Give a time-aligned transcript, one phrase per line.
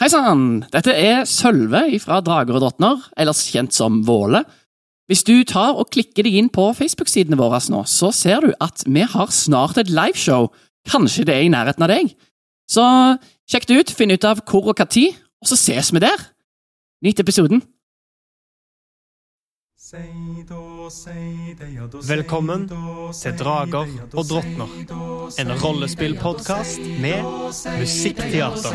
[0.00, 0.62] Hei sann!
[0.72, 4.40] Dette er Sølve fra Drager og drottner, ellers kjent som Våle.
[5.12, 8.80] Hvis du tar og klikker deg inn på Facebook-sidene våre nå, så ser du at
[8.88, 10.48] vi har snart et liveshow.
[10.88, 12.14] Kanskje det er i nærheten av deg?
[12.64, 12.86] Så
[13.44, 16.24] sjekk det ut, finn ut av hvor og tid, og så ses vi der.
[17.04, 17.60] Nyt episoden.
[22.08, 22.68] Velkommen
[23.14, 24.70] til Drager og drottner.
[25.38, 27.22] En rollespillpodkast med
[27.78, 28.74] musikkteater.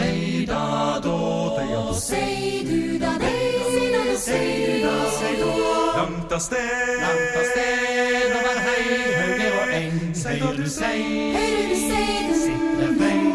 [5.95, 8.85] Langt av sted, langt av sted, over hei,
[9.19, 9.99] høyre og eng,
[10.39, 10.99] hører du sei,
[11.35, 13.25] du stedet, sitter frem.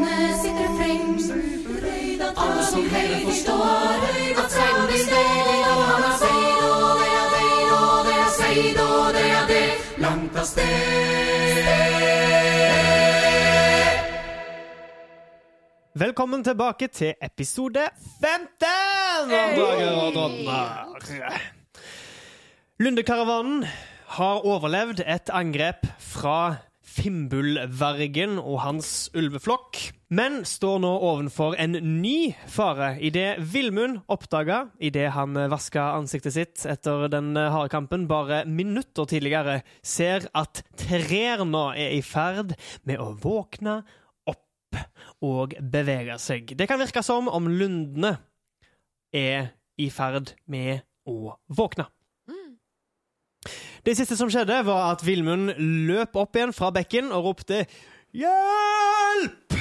[2.37, 4.09] Alle som hører forstår
[4.41, 5.40] at seid blir det
[10.41, 10.65] av sted.
[16.01, 17.83] Velkommen tilbake til episode
[18.23, 21.43] 15 av Dager og Donner.
[22.80, 23.66] Lundekaravanen
[24.16, 29.79] har overlevd et angrep fra Fimbulvergen og hans ulveflokk,
[30.10, 36.65] men står nå ovenfor en ny fare idet Villmund oppdaga, idet han vaska ansiktet sitt
[36.66, 42.57] etter den harde kampen bare minutter tidligere, ser at trærne er i ferd
[42.88, 43.80] med å våkne
[44.30, 44.83] opp
[45.23, 46.57] og bevege seg.
[46.59, 48.16] Det kan virke som om lundene
[49.15, 51.87] er i ferd med å våkne.
[53.85, 55.55] Det siste som skjedde, var at Vilmund
[55.89, 57.65] løp opp igjen fra bekken og ropte
[58.13, 59.57] 'Hjelp!'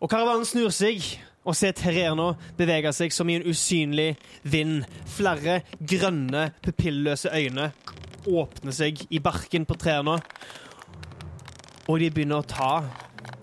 [0.00, 1.02] Og karavanen snur seg
[1.44, 4.86] og ser trærne bevege seg som i en usynlig vind.
[5.06, 7.72] Flere grønne, pupilløse øyne
[8.26, 10.20] åpner seg i barken på trærne,
[11.90, 12.72] og de begynner å ta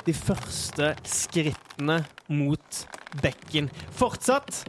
[0.07, 2.83] de første skrittene mot
[3.21, 3.69] bekken.
[3.91, 4.63] Fortsatt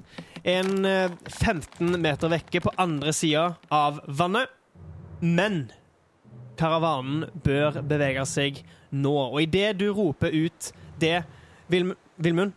[0.45, 4.51] en eh, 15 meter vekke på andre sida av vannet.
[5.21, 5.67] Men
[6.61, 9.13] karavanen bør bevege seg nå.
[9.13, 11.23] Og idet du roper ut det,
[11.71, 12.53] Vilm Vilmund,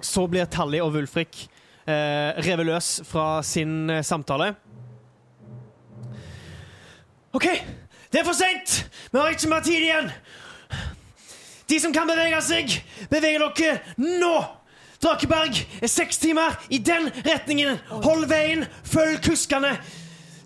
[0.00, 1.46] så blir Tally og Wulfrik
[1.88, 4.54] eh, revet løs fra sin eh, samtale.
[7.32, 7.46] OK,
[8.10, 8.80] det er for seint!
[9.12, 10.10] Vi har ikke mer tid igjen!
[11.70, 12.80] De som kan bevege seg,
[13.12, 13.76] beveger dere
[14.18, 14.34] nå!
[15.00, 17.78] Drakeberg er seks timer i den retningen.
[18.04, 19.70] Hold veien, følg kuskene.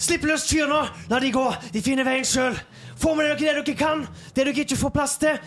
[0.04, 1.44] Slipp løs kyrne, la de gå.
[1.72, 2.56] De finner veien sjøl.
[3.00, 4.04] Få med dere det dere kan,
[4.34, 5.38] det dere ikke får plass til.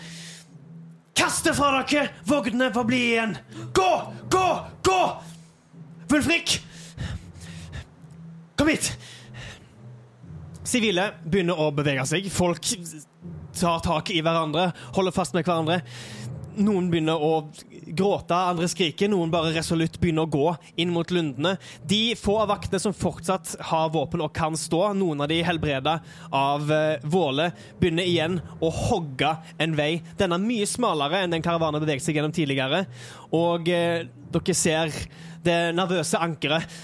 [1.18, 3.36] Kast det fra dere, vognene får bli igjen.
[3.76, 3.90] Gå,
[4.32, 4.46] gå,
[4.86, 5.00] gå!
[6.08, 6.56] Wulfrik,
[8.56, 8.90] kom hit.
[10.68, 12.30] Sivile begynner å bevege seg.
[12.32, 12.64] Folk
[13.58, 15.82] tar tak i hverandre, holder fast med hverandre.
[16.58, 17.32] Noen begynner å
[17.96, 19.10] gråte, andre skriker.
[19.12, 20.46] Noen bare resolutt begynner å gå
[20.80, 21.56] inn mot lundene.
[21.88, 25.98] De få av vaktene som fortsatt har våpen og kan stå, noen av de helbreda
[26.34, 27.50] av eh, Våle,
[27.80, 30.02] begynner igjen å hogge en vei.
[30.20, 32.84] Den er mye smalere enn den karavanen beveget seg gjennom tidligere.
[33.36, 34.94] Og eh, dere ser
[35.44, 36.78] det nervøse ankeret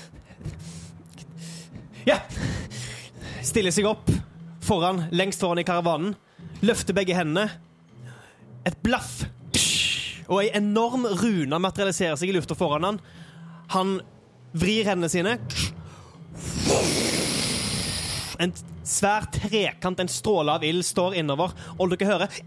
[2.08, 2.20] Ja!
[3.44, 4.08] Stiller seg opp
[4.64, 6.14] foran, lengst foran i karavanen.
[6.64, 7.50] Løfter begge hendene.
[8.64, 9.26] Et blaff
[10.28, 13.00] og ei enorm rune materialiserer seg i lufta foran han.
[13.74, 13.96] Han
[14.54, 15.38] vrir hendene sine.
[18.42, 22.42] En svær trekant, en stråle av ild, står innover, og dere hører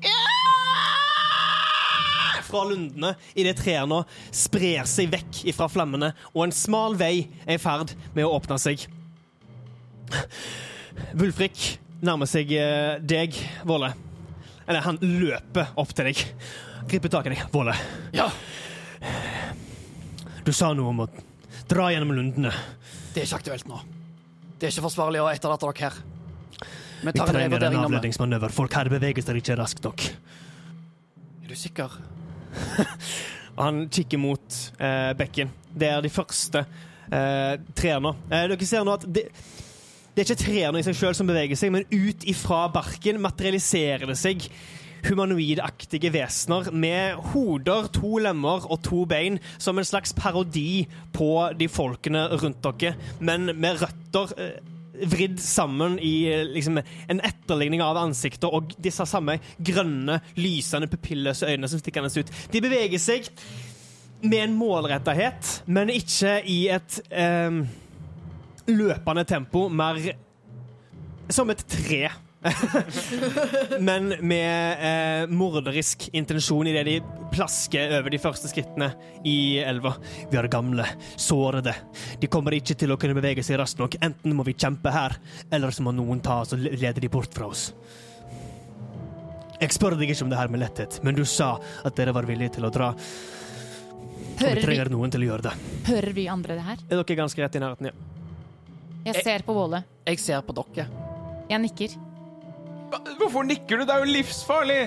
[2.47, 4.03] fra lundene idet trærne
[4.35, 8.59] sprer seg vekk fra flammene, og en smal vei er i ferd med å åpne
[8.61, 8.87] seg.
[11.17, 13.35] Vulfrik nærmer seg eh, deg,
[13.67, 13.91] Våle.
[14.67, 16.23] Eller, han løper opp til deg.
[16.87, 17.41] Griper tak i deg.
[17.51, 17.75] Våle.
[18.15, 18.29] Ja,
[20.47, 21.07] Du sa noe om å
[21.67, 22.53] dra gjennom lundene.
[23.13, 23.81] det er ikke aktuelt nå.
[24.57, 25.97] Det er ikke forsvarlig å etterlate dere her.
[27.01, 28.49] Vi Vi en trenger en revurdering avledningsmanøver.
[28.55, 30.05] Folk her beveger seg ikke raskt nok.
[31.43, 31.91] Er du sikker?
[33.61, 35.51] Han kikker mot eh, bekken.
[35.75, 38.15] Det er de første eh, trærne.
[38.31, 39.27] Eh, dere ser nå at det,
[40.15, 44.07] det er ikke trærne i seg sjøl som beveger seg, men ut ifra barken materialiserer
[44.07, 44.47] det seg
[45.07, 51.69] humanoidaktige vesener med hoder, to lemmer og to bein, som en slags parodi på de
[51.71, 54.57] folkene rundt dere, men med røtter eh,
[55.11, 61.49] vridd sammen i eh, liksom, en etterligning av ansiktet og disse samme grønne, lysende, pupilløse
[61.49, 62.31] øynene som stikker ut.
[62.53, 63.29] De beveger seg
[64.23, 67.61] med en målrettethet, men ikke i et eh,
[68.67, 69.99] løpende tempo, mer
[71.29, 72.07] som et tre
[73.79, 76.95] Men med eh, morderisk intensjon idet de
[77.33, 78.91] plasker over de første skrittene
[79.27, 79.95] i elva.
[80.31, 80.85] Vi er gamle,
[81.19, 81.73] sårede.
[82.21, 83.97] De kommer ikke til å kunne bevege seg raskt nok.
[84.05, 85.17] Enten må vi kjempe her,
[85.51, 87.71] eller så må noen ta oss og lede de bort fra oss.
[89.57, 92.27] Jeg spør deg ikke om det her med letthet, men du sa at dere var
[92.29, 92.91] villige til å dra.
[92.93, 95.53] Og vi Hører vi, trenger noen til å gjøre det.
[95.87, 96.83] hører vi andre det her?
[96.91, 97.89] Er dere ganske rett i nærheten?
[97.89, 97.95] Ja.
[99.07, 99.81] Jeg ser på Våle.
[100.05, 100.85] Jeg ser på dere.
[101.49, 101.95] Jeg nikker.
[103.17, 103.85] Hvorfor nikker du?
[103.85, 104.81] Det er jo livsfarlig!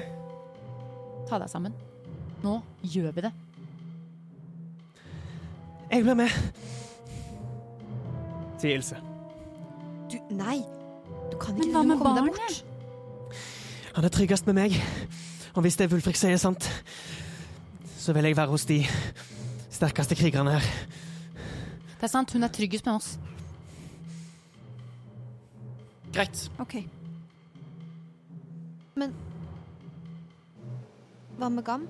[1.29, 1.75] Ta deg sammen.
[2.43, 3.33] Nå gjør vi det.
[5.91, 6.35] Jeg blir med,
[8.63, 8.99] sier Ilse.
[10.11, 10.61] Du, nei.
[11.33, 12.61] Du kan ikke Men hva med barnet?
[13.97, 14.79] Han er tryggest med meg.
[15.55, 16.69] Og hvis det Wulfrik sier er sant,
[17.99, 18.79] så vil jeg være hos de
[19.71, 20.71] sterkeste krigerne her.
[21.99, 23.11] Det er sant, hun er tryggest med oss.
[26.15, 26.47] Greit.
[26.63, 26.79] OK.
[29.01, 29.15] Men
[31.39, 31.87] Hva med Gam?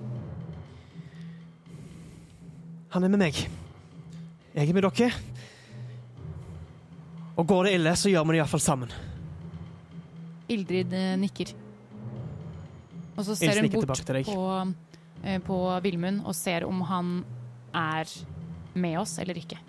[2.91, 3.39] Han er med meg.
[4.55, 5.09] Jeg er med dere.
[7.39, 8.95] Og går det ille, så gjør vi det iallfall sammen.
[10.51, 11.53] Ildrid eh, nikker.
[13.15, 14.39] Og så ser hun bort på,
[15.23, 17.13] eh, på Vilmund og ser om han
[17.75, 18.11] er
[18.75, 19.59] med oss eller ikke.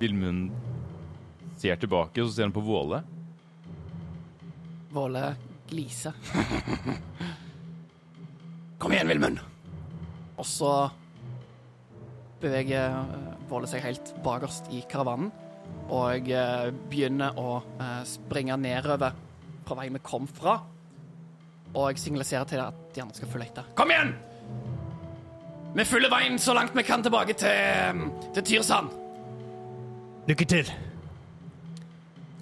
[0.00, 0.52] Vilmund
[1.60, 3.02] ser tilbake, så ser han på Våle.
[4.90, 5.34] Våle
[5.70, 6.12] gliser.
[8.78, 9.38] Kom igjen, Vilmund!
[10.40, 10.72] Og så
[12.40, 13.04] beveger eh,
[13.50, 15.30] Våle seg helt bakerst i karavanen.
[15.94, 19.14] Og eh, begynner å eh, springe nedover
[19.66, 20.56] fra veien vi kom fra.
[21.70, 23.70] Og jeg signaliserer til deg at de andre skal følge etter.
[23.78, 24.16] Kom igjen!
[25.76, 28.90] Vi følger veien så langt vi kan tilbake til, til Tyrsand.
[30.26, 30.72] Lykke til.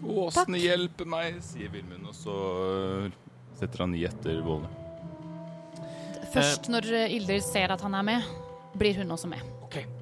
[0.02, 2.34] Åsne hjelper meg, sier Vilmund, og så
[2.68, 3.08] øh,
[3.58, 4.70] setter han i etter Våle.
[6.32, 8.28] Først når Ildrid ser at han er med,
[8.78, 9.42] blir hun også med.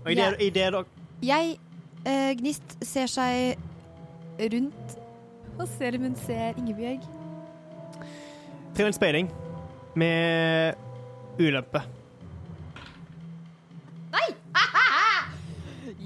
[0.05, 0.83] Og i det, i det da
[1.25, 1.57] Jeg,
[2.07, 3.59] eh, Gnist, ser seg
[4.53, 4.97] rundt
[5.57, 7.07] og ser om hun ser Ingebjørg.
[8.77, 9.31] Trill en speiling
[9.97, 10.77] med
[11.41, 11.81] ulempe.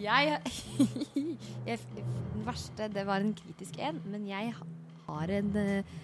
[0.00, 0.38] Jeg,
[1.66, 4.54] Den verste, det var en kritisk en, men jeg
[5.06, 5.98] har en uh,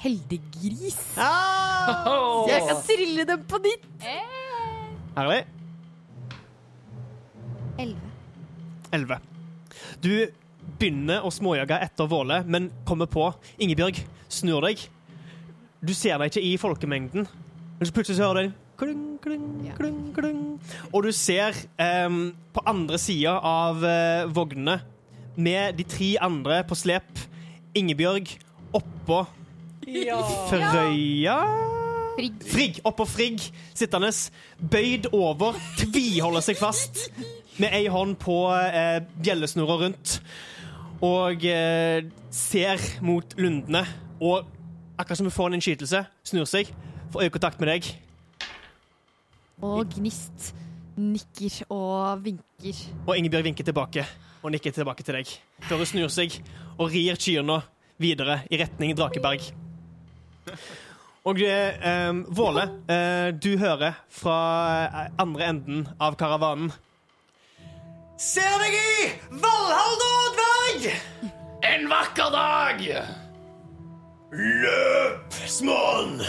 [0.00, 0.96] heldiggris.
[1.20, 2.48] Ah!
[2.48, 3.84] Jeg kan trille dem på nytt.
[5.14, 5.44] Herlig.
[7.78, 8.10] Elleve.
[8.94, 9.20] 11.
[10.02, 10.10] Du
[10.78, 13.28] begynner å småjage etter Våle, men kommer på
[13.62, 14.00] Ingebjørg,
[14.32, 14.86] snur deg.
[15.84, 19.04] Du ser deg ikke i folkemengden, men så plutselig så hører du kling,
[19.76, 20.42] kling, kling.
[20.92, 21.56] Og du ser
[22.06, 24.80] um, på andre sida av uh, vognene,
[25.36, 27.24] med de tre andre på slep,
[27.74, 28.28] Ingebjørg
[28.74, 29.24] oppå
[30.48, 31.38] Frøya
[32.14, 32.44] Frigg.
[32.46, 33.42] Frigg, oppå Frigg,
[33.74, 34.12] sittende,
[34.70, 37.08] bøyd over, tviholder seg fast,
[37.58, 40.20] med ei hånd på eh, bjellesnora rundt,
[41.02, 43.82] og eh, ser mot lundene,
[44.22, 44.46] og
[44.94, 46.70] akkurat som hun får en innskytelse, snur seg,
[47.10, 47.90] får øyekontakt med deg.
[49.62, 50.52] Og Gnist
[50.96, 52.80] nikker og vinker.
[53.06, 54.06] Og Ingebjørg vinker tilbake
[54.44, 55.30] og nikker tilbake til deg,
[55.64, 56.34] før hun snur seg
[56.76, 57.62] og rir kyrne
[58.02, 59.46] videre i retning Drakeberg.
[61.24, 64.38] Og eh, em, Våle, eh, du hører fra
[64.84, 66.74] eh, andre enden av karavanen.
[68.20, 69.08] Ser deg i,
[69.40, 69.96] Valhall
[70.36, 70.90] dverg!
[71.64, 72.84] En vakker dag!
[74.34, 76.20] Løp, smån!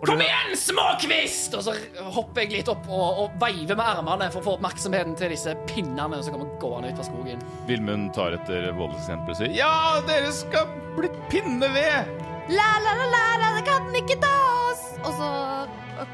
[0.00, 1.52] Og Kom igjen, småkvist!
[1.58, 1.74] Og så
[2.14, 5.52] hopper jeg litt opp og, og veiver med armene for å få oppmerksomheten til disse
[5.68, 7.42] pinnene som kommer gående ut fra skogen.
[7.68, 12.14] Vilmund tar etter eksempel og sier ja, dere skal bli pinneved!
[12.48, 14.32] La, la, la, la, la, det kan ikke ta
[14.70, 14.86] oss!
[15.04, 15.28] Og så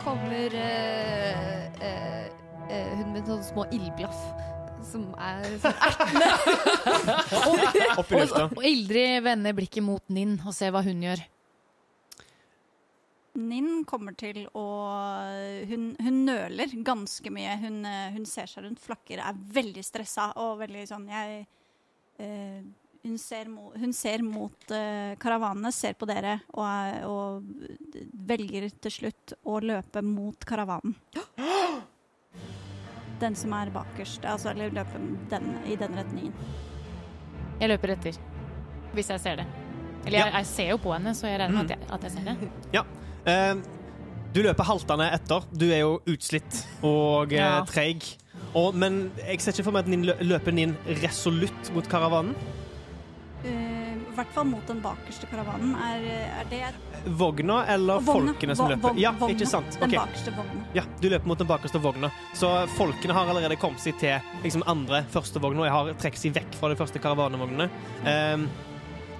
[0.02, 2.26] kommer uh, uh,
[2.66, 4.19] uh, hun med sånne små ildblaff.
[4.87, 6.28] Som er sånn ertende.
[8.59, 11.23] Og Ildrid vender blikket mot Ninn og ser hva hun gjør.
[13.37, 14.64] Ninn kommer til å
[15.71, 17.55] Hun, hun nøler ganske mye.
[17.62, 21.45] Hun, eh, hun ser seg rundt, flakker, er veldig stressa og veldig sånn Jeg
[22.19, 22.61] eh,
[23.07, 27.45] hun, ser mo, hun ser mot eh, karavanene, ser på dere og, er- og
[28.26, 30.97] velger til slutt å løpe mot karavanen.
[33.21, 34.25] Den som er bakerst.
[34.28, 34.99] Altså, eller løpe
[35.31, 36.35] den, i den retningen.
[37.61, 38.19] Jeg løper etter.
[38.93, 39.47] Hvis jeg ser det.
[40.07, 42.12] Eller jeg, jeg ser jo på henne, så jeg regner med at jeg, at jeg
[42.12, 42.35] ser det.
[42.76, 42.85] Eh,
[43.26, 45.47] du løper haltende etter.
[45.52, 47.64] Du er jo utslitt og eh, Ja.
[47.68, 48.04] treig.
[48.56, 52.35] Og, men jeg ser ikke for meg at lø- løper den resolutt mot karavanen.
[53.47, 55.75] I hvert fall mot den bakerste karavanen.
[55.76, 56.04] Er,
[56.40, 58.33] er det Vogna eller Vogna.
[58.33, 58.88] folkene som løper?
[58.88, 59.35] vogn- Ja, vogna.
[59.37, 59.76] ikke sant?
[59.78, 60.62] Den bakerste vogna.
[60.75, 62.09] Ja, du løper mot den bakerste vogna.
[62.35, 65.66] Så folkene har allerede kommet seg til liksom, andre første vogna.
[65.68, 67.68] Jeg har trukket seg vekk fra de første karavanevognene.
[68.09, 68.49] Um,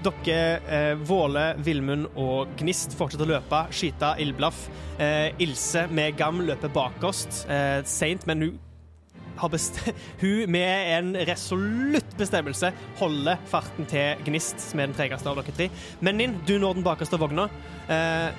[0.06, 4.66] dere, eh, Våle, Villmund og Gnist, fortsetter å løpe, skyte ildblaff.
[4.98, 8.58] Eh, Ilse med Gam løper bakerst, eh, seint, men hun
[9.36, 9.50] har
[10.20, 15.56] hun med en resolutt bestemmelse holder farten til Gnist, som er den tregeste av dere
[15.56, 15.70] tre.
[16.00, 17.48] Men Ninn, du når den bakerste vogna.
[17.88, 18.30] Eh,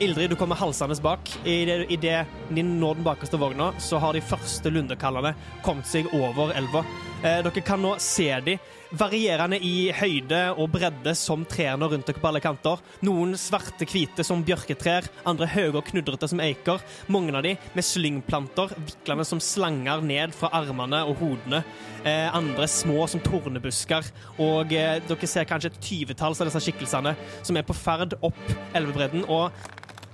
[0.00, 1.30] Ildrid, du kommer halsende bak.
[1.48, 5.32] Idet i det Ninn når den bakerste vogna, så har de første lundekallene
[5.64, 6.84] kommet seg over elva.
[7.22, 8.58] Eh, dere kan nå se de
[8.94, 12.82] varierende i høyde og bredde som trærne rundt dere på alle kanter.
[13.06, 16.82] Noen svarte, hvite som bjørketrær, andre høye og knudrete som eiker.
[17.12, 21.62] Mange av de med slyngplanter, viklende som slanger ned fra armene og hodene.
[22.06, 24.12] Eh, andre små som tornebusker.
[24.42, 28.44] Og eh, dere ser kanskje et tyvetalls av disse skikkelsene som er på ferd opp
[28.76, 29.50] elvebredden, og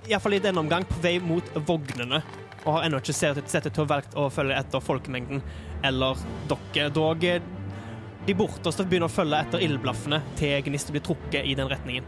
[0.09, 2.23] iallfall i denne omgang på vei mot vognene.
[2.63, 5.43] Og har ennå ikke sett ut til å valgt å følge etter folkemengden
[5.87, 6.19] eller
[6.51, 6.91] dere.
[6.95, 7.43] Dog eh,
[8.27, 12.07] de borteste begynner å følge etter ildblaffene til Gnist blir trukket i den retningen.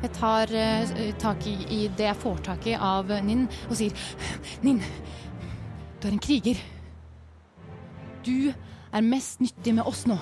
[0.00, 3.96] Jeg tar uh, tak i, i det jeg får tak i av Ninn, og sier
[4.64, 4.80] Ninn,
[6.00, 6.62] du er en kriger.
[8.24, 10.16] Du er mest nyttig med oss nå.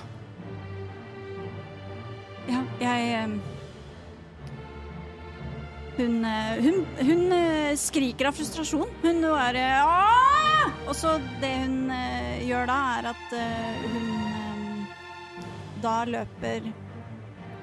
[2.49, 3.39] Ja, jeg um,
[5.99, 6.23] Hun,
[6.63, 7.23] hun, hun
[7.75, 8.87] skriker av frustrasjon.
[9.03, 10.29] Hun er «Åh!»
[10.87, 14.28] Og så det hun uh, gjør da, er at uh, hun
[15.83, 16.69] da løper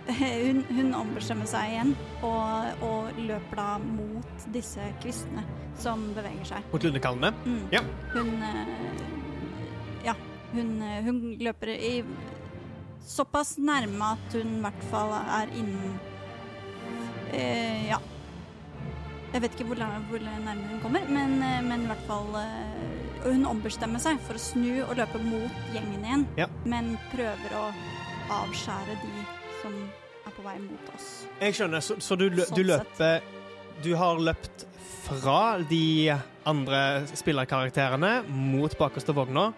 [0.21, 1.93] hun, hun ombestemmer seg igjen
[2.27, 5.43] og, og løper da mot disse kvistene
[5.81, 6.69] som beveger seg.
[6.73, 7.33] Mot lundekallene.
[7.45, 7.65] Mm.
[7.75, 7.83] Ja.
[8.15, 8.67] Hun eh,
[10.07, 10.15] Ja,
[10.55, 11.95] hun, eh, hun løper i
[13.07, 15.99] såpass nærme at hun i hvert fall er innen
[17.33, 17.99] eh, Ja.
[19.35, 22.31] Jeg vet ikke hvor, hvor nærme hun kommer, men, eh, men i hvert fall
[23.27, 26.47] hun ombestemmer seg for å snu og løpe mot gjengen igjen, Ja.
[26.65, 27.65] men prøver å
[28.33, 29.13] avskjære de
[29.63, 29.75] som
[30.27, 31.11] er på vei mot oss.
[31.41, 33.21] Jeg skjønner, så, så du, sånn du løper
[33.85, 34.65] Du har løpt
[35.07, 36.11] fra de
[36.49, 36.81] andre
[37.15, 39.51] spillerkarakterene mot bakerste vogna.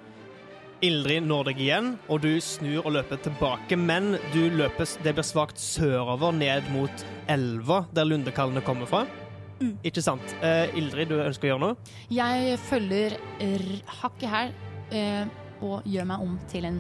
[0.85, 5.27] Ildrid når deg igjen, og du snur og løper tilbake, men du løper, det blir
[5.27, 9.01] svakt sørover ned mot elva, der lundekallene kommer fra.
[9.59, 9.73] Mm.
[9.89, 10.35] Ikke sant?
[10.43, 11.95] Eh, Ildrid, du ønsker å gjøre noe?
[12.15, 14.53] Jeg følger r- hakket her
[14.95, 15.25] eh,
[15.67, 16.79] og gjør meg om til en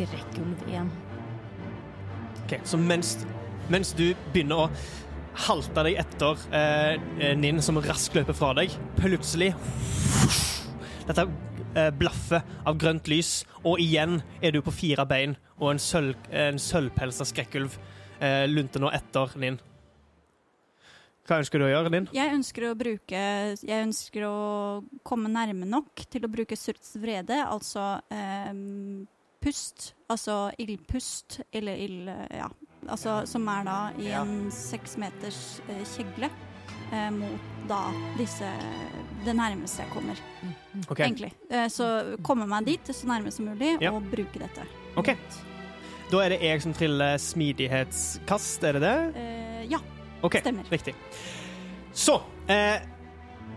[0.00, 0.90] skrekkulv igjen.
[2.44, 3.14] Ok, Så mens,
[3.68, 4.70] mens du begynner å
[5.46, 9.52] halte deg etter eh, eh, Ninn, som raskt løper fra deg, plutselig
[11.06, 11.26] Dette
[11.78, 16.18] eh, blaffet av grønt lys, og igjen er du på fire bein, og en, sølv,
[16.34, 17.76] en sølvpelsa skrekkulv
[18.20, 19.60] eh, lunter nå etter Ninn.
[21.28, 22.10] Hva ønsker du å gjøre, Ninn?
[22.16, 23.18] Jeg ønsker å bruke
[23.62, 24.36] Jeg ønsker å
[25.06, 29.04] komme nærme nok til å bruke Surts vrede, altså ehm,
[29.42, 29.94] pust.
[30.10, 32.08] Altså ildpust, eller ild...
[32.30, 32.48] Ja.
[32.88, 34.22] Altså, som er da i Ja.
[34.24, 36.30] en seks meters eh, kjegle
[36.92, 37.82] eh, mot da
[38.16, 38.48] disse
[39.24, 40.16] Det nærmeste jeg kommer,
[40.88, 41.04] okay.
[41.04, 41.32] egentlig.
[41.50, 43.92] Eh, så komme meg dit så nærme som mulig, Ja.
[43.92, 44.64] og bruke dette.
[44.96, 45.12] Ok.
[46.10, 48.96] Da er det jeg som triller smidighetskast, er det det?
[49.20, 49.78] Eh, ja,
[50.22, 50.40] Okay.
[50.40, 50.64] Stemmer.
[50.70, 50.94] Riktig.
[51.96, 52.18] Så
[52.48, 52.80] eh,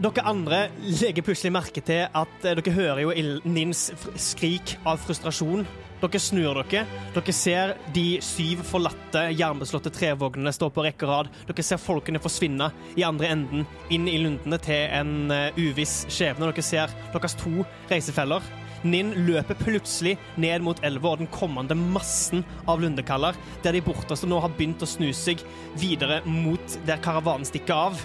[0.02, 3.12] Dere andre legger plutselig merke til at eh, dere hører jo
[3.46, 5.68] Nins skrik av frustrasjon.
[6.02, 6.88] Dere snur dere.
[7.14, 11.30] Dere ser de syv forlatte, jernbeslåtte trevognene stå på rekke og rad.
[11.46, 16.50] Dere ser folkene forsvinne i andre enden, inn i lundene til en eh, uviss skjebne.
[16.50, 17.62] Dere ser deres to
[17.94, 18.50] reisefeller.
[18.84, 24.28] Ninn løper plutselig ned mot elva og den kommende massen av lundekaller, der de borteste
[24.28, 25.46] nå har begynt å snu seg
[25.80, 28.04] videre mot der karavanen stikker av.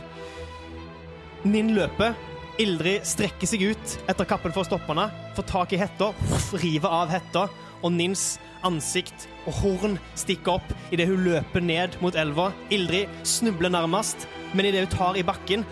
[1.49, 2.17] Ninn løper.
[2.59, 6.11] Ildrid strekker seg ut etter kappen for å stoppe henne, får tak i hetta,
[6.59, 7.45] river av hetta,
[7.87, 8.33] og Nins
[8.67, 12.51] ansikt og horn stikker opp idet hun løper ned mot elva.
[12.75, 15.65] Ildrid snubler nærmest, men idet hun tar i bakken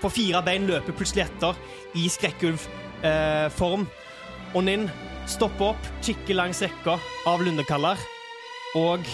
[0.00, 1.56] På fire bein løper plutselig etter
[1.96, 3.88] i skrekkulvform.
[4.54, 4.86] og Ninn
[5.28, 6.96] stopper opp, kikker langs rekka
[7.28, 8.00] av lundekaller,
[8.78, 9.04] og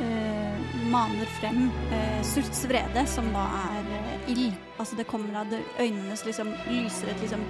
[0.00, 0.62] eh,
[0.92, 3.85] maner frem eh, Surts vrede, som da er eh,
[4.28, 4.54] ild.
[4.78, 7.42] Altså det kommer av det, øynene liksom lyser et liksom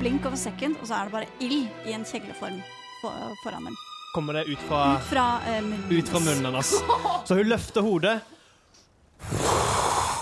[0.00, 2.58] blink a second, og så er det bare ild i en kjegleform
[3.00, 3.76] for, foran dem.
[4.14, 5.90] kommer det ut fra Ut fra uh, munnen.
[5.92, 6.70] ut fra munnen hennes.
[7.28, 8.20] Så hun løfter hodet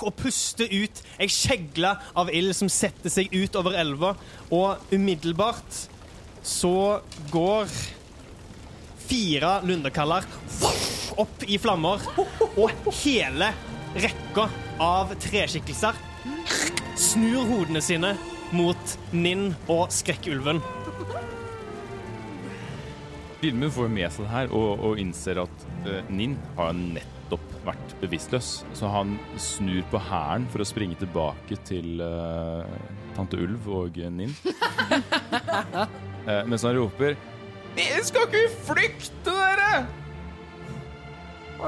[0.04, 4.14] og puster ut ei kjegle av ild som setter seg ut over elva,
[4.52, 5.78] og umiddelbart
[6.44, 7.00] så
[7.32, 7.70] går
[9.06, 10.26] fire lundekaller
[11.22, 12.02] opp i flammer,
[12.58, 13.48] og hele
[13.94, 14.48] rekka
[14.82, 15.98] av treskikkelser
[16.98, 18.14] snur hodene sine
[18.54, 20.60] mot Ninn og Skrekkulven.
[23.42, 27.94] Filmen får med seg det her og, og innser at uh, Ninn har nettopp vært
[28.00, 28.52] bevisstløs.
[28.76, 32.64] Så han snur på hæren for å springe tilbake til uh,
[33.18, 34.32] tante Ulv og eh, Ninn.
[35.74, 37.18] uh, mens han roper
[38.06, 40.03] skal ikke flykte, dere!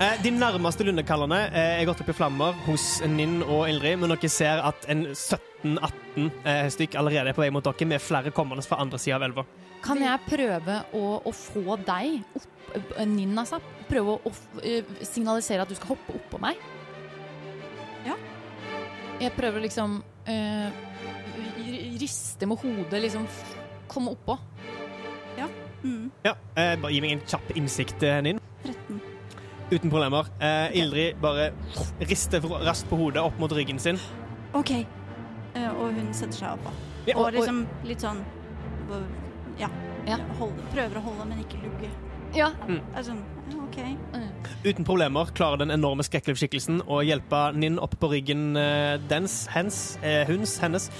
[0.00, 4.14] Eh, de nærmeste lundekallene eh, er gått opp i flammer hos Ninn og Ildrid, men
[4.14, 8.32] dere ser at en 17-18 eh, stykk allerede er på vei mot dere, med flere
[8.32, 9.44] kommende fra andre sida av elva.
[9.84, 12.48] Kan jeg prøve å, å få deg opp
[13.10, 13.58] Ninn, altså.
[13.90, 16.56] Prøve å, å signalisere at du skal hoppe oppå meg?
[18.06, 18.16] Ja.
[19.20, 20.72] Jeg prøver liksom eh,
[22.00, 23.28] Riste med hodet, liksom
[23.90, 24.40] komme oppå.
[25.82, 28.40] Mm, Ja, eh, bare Gi meg en kjapp innsikt, Nin.
[28.64, 29.00] 13.
[29.70, 30.26] Uten problemer.
[30.42, 31.52] Eh, Ildrid bare
[32.00, 33.98] rister raskt på hodet opp mot ryggen sin.
[34.52, 34.70] OK.
[35.54, 36.72] Eh, og hun setter seg opp.
[37.06, 38.20] Ja, Og liksom litt sånn
[39.58, 39.68] Ja.
[40.06, 40.16] Ja.
[40.38, 41.90] Holde, prøver å holde, men ikke lugge.
[42.34, 42.50] Ja.
[42.66, 42.80] Mm.
[42.96, 43.12] Altså,
[43.54, 43.78] OK.
[44.14, 44.48] OK.
[44.64, 49.98] Uten problemer klarer den enorme skrekkelvskikkelsen å hjelpe Ninn opp på ryggen eh, dens, hens,
[50.02, 50.90] eh, huns, hennes.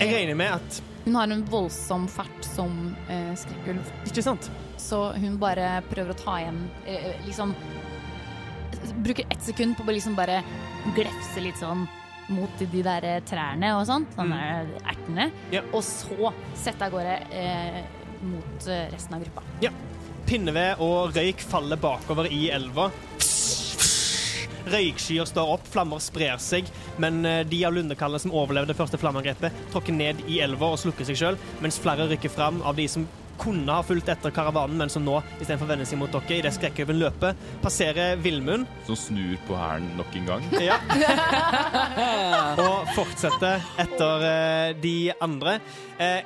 [0.00, 4.50] Jeg regner med at Hun har en voldsom fart som eh, skrekkulv, Ikke sant?
[4.82, 6.58] så hun bare prøver å ta igjen
[6.90, 7.52] eh, Liksom
[9.02, 10.40] Bruker ett sekund på å liksom bare
[10.96, 11.84] glefse litt sånn
[12.32, 14.38] mot de, de der eh, trærne og sånn, sånne
[14.88, 15.66] ertene, Yeah.
[15.74, 17.82] og så sette av gårde eh,
[18.24, 19.42] mot eh, resten av gruppa.
[19.62, 19.70] Ja.
[20.26, 22.86] Pinneved og røyk faller bakover i elva.
[24.70, 26.68] Røykskyer står opp, flammer sprer seg,
[27.02, 30.80] men eh, de av lundekallene som overlevde det første flammeangrepet, tråkker ned i elva og
[30.82, 33.08] slukker seg sjøl, mens flere rykker fram av de som
[33.42, 36.98] kunne ha fulgt etter karavanen, men som nå istedenfor vender seg mot dere idet skrekkhaugen
[37.00, 40.46] løper, passerer Villmund Som snur på hæren nok en gang.
[40.62, 40.76] ja.
[42.62, 45.56] og fortsetter etter uh, de andre.
[45.98, 46.20] Uh,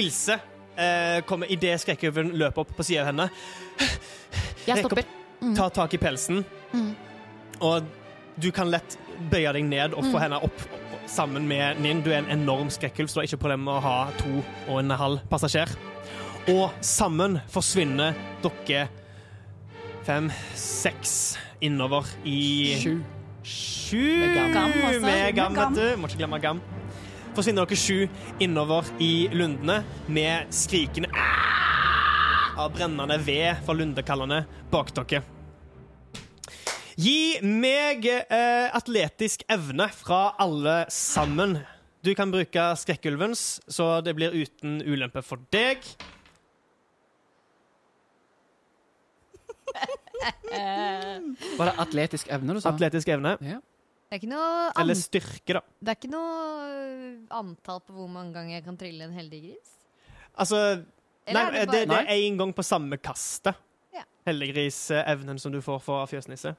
[0.00, 3.28] Ilse uh, kommer idet skrekkhaugen løper opp på sida av henne.
[4.64, 5.04] Jeg stopper.
[5.42, 5.56] Mm.
[5.58, 6.92] tar tak i pelsen, Mm.
[7.62, 7.86] Og
[8.40, 8.96] du kan lett
[9.30, 10.22] bøye deg ned og få Mm.
[10.22, 10.62] henne opp,
[10.94, 12.02] opp sammen med Ninn.
[12.02, 14.78] Du er en enorm skrekkulv, så du har ikke problem med å ha to og
[14.80, 15.68] en halv passasjer.
[16.48, 18.88] Og sammen forsvinner dere
[20.04, 23.02] fem, seks innover i Sju.
[23.44, 24.52] Sju Med gam.
[24.52, 25.02] Gam.
[25.02, 25.96] Med gam, vet du.
[26.00, 26.60] Må ikke glemme gam.
[27.34, 28.08] Forsvinner dere sju
[28.40, 31.08] innover i lundene med skrikende
[32.58, 35.22] av brennende ved fra lundekallene bak dere.
[37.00, 41.56] Gi meg eh, atletisk evne fra alle sammen.
[42.04, 45.80] Du kan bruke skrekkulvens, så det blir uten ulempe for deg.
[51.58, 52.72] Var det atletisk evne du sa?
[52.74, 53.36] Atletisk evne.
[53.40, 53.60] Ja.
[53.62, 55.62] Det er ikke noe, an Eller styrke, da.
[55.80, 56.32] det er ikke noe
[56.68, 59.70] øh, antall på hvor mange ganger jeg kan trille en heldig gris?
[60.36, 60.58] Altså
[61.24, 63.56] Eller Nei, er det, det det, er én gang på samme kastet.
[63.94, 64.04] Ja.
[64.28, 66.52] Heldiggris-evnen som du får fra fjøsnisse.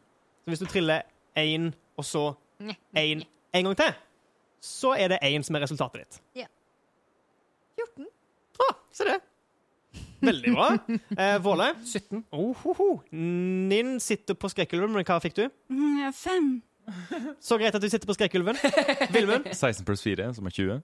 [0.44, 1.02] Så hvis du triller
[1.40, 2.34] én, og så
[2.98, 3.94] én en gang til,
[4.64, 6.48] så er det én som er resultatet ditt.
[7.80, 8.06] 14.
[8.64, 9.20] Ah, se det.
[10.24, 10.68] Veldig bra.
[11.20, 11.72] Eh, Våle?
[11.86, 12.24] 17.
[12.32, 12.90] Oh, ho, ho.
[13.12, 15.48] Ninn sitter på skrekkulven, men hva fikk du?
[15.72, 16.54] Mm, fem.
[17.44, 18.60] Så greit at du sitter på skrekkulven.
[19.16, 19.48] Vilmund?
[19.56, 20.82] 16 pluss 4, som er 20.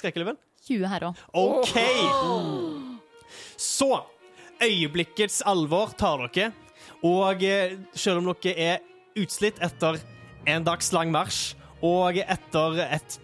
[0.00, 0.36] Skrekkulven?
[0.66, 1.24] 20 her òg.
[1.36, 1.76] OK.
[3.60, 3.90] Så
[4.64, 6.52] Øyeblikkets alvor tar dere.
[7.04, 8.84] Og eh, selv om dere er
[9.16, 10.00] utslitt etter
[10.46, 13.18] en dags lang marsj og etter et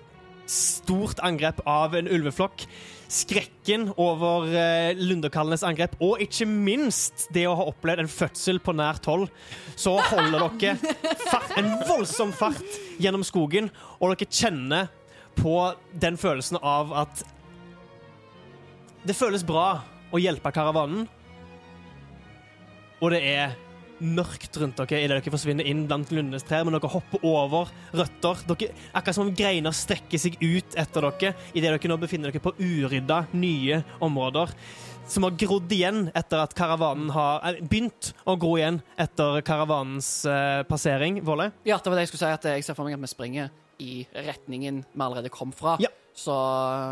[0.50, 2.66] stort angrep av en ulveflokk,
[3.12, 8.74] skrekken over eh, lundekallenes angrep, og ikke minst det å ha opplevd en fødsel på
[8.76, 9.28] nært hold,
[9.76, 10.94] så holder dere
[11.26, 14.90] fart, en voldsom fart gjennom skogen, og dere kjenner
[15.38, 15.56] på
[16.00, 17.24] den følelsen av at
[19.02, 19.82] det føles bra
[20.12, 21.08] å hjelpe karavanen,
[23.03, 23.55] og det er
[24.03, 28.41] mørkt rundt dere idet dere forsvinner inn blant lundenes trær, men dere hopper over røtter.
[28.51, 32.43] Dere, akkurat som om greiner strekker seg ut etter dere idet dere nå befinner dere
[32.43, 34.55] på urydda, nye områder.
[35.11, 40.11] Som har grodd igjen etter at karavanen har er, begynt å gro igjen etter karavanens
[40.31, 41.19] eh, passering.
[41.27, 41.51] Volle?
[41.67, 43.51] Ja, det var det jeg skulle si, at jeg ser for meg at vi springer
[43.83, 45.75] i retningen vi allerede kom fra.
[45.83, 45.91] Ja.
[46.14, 46.33] Så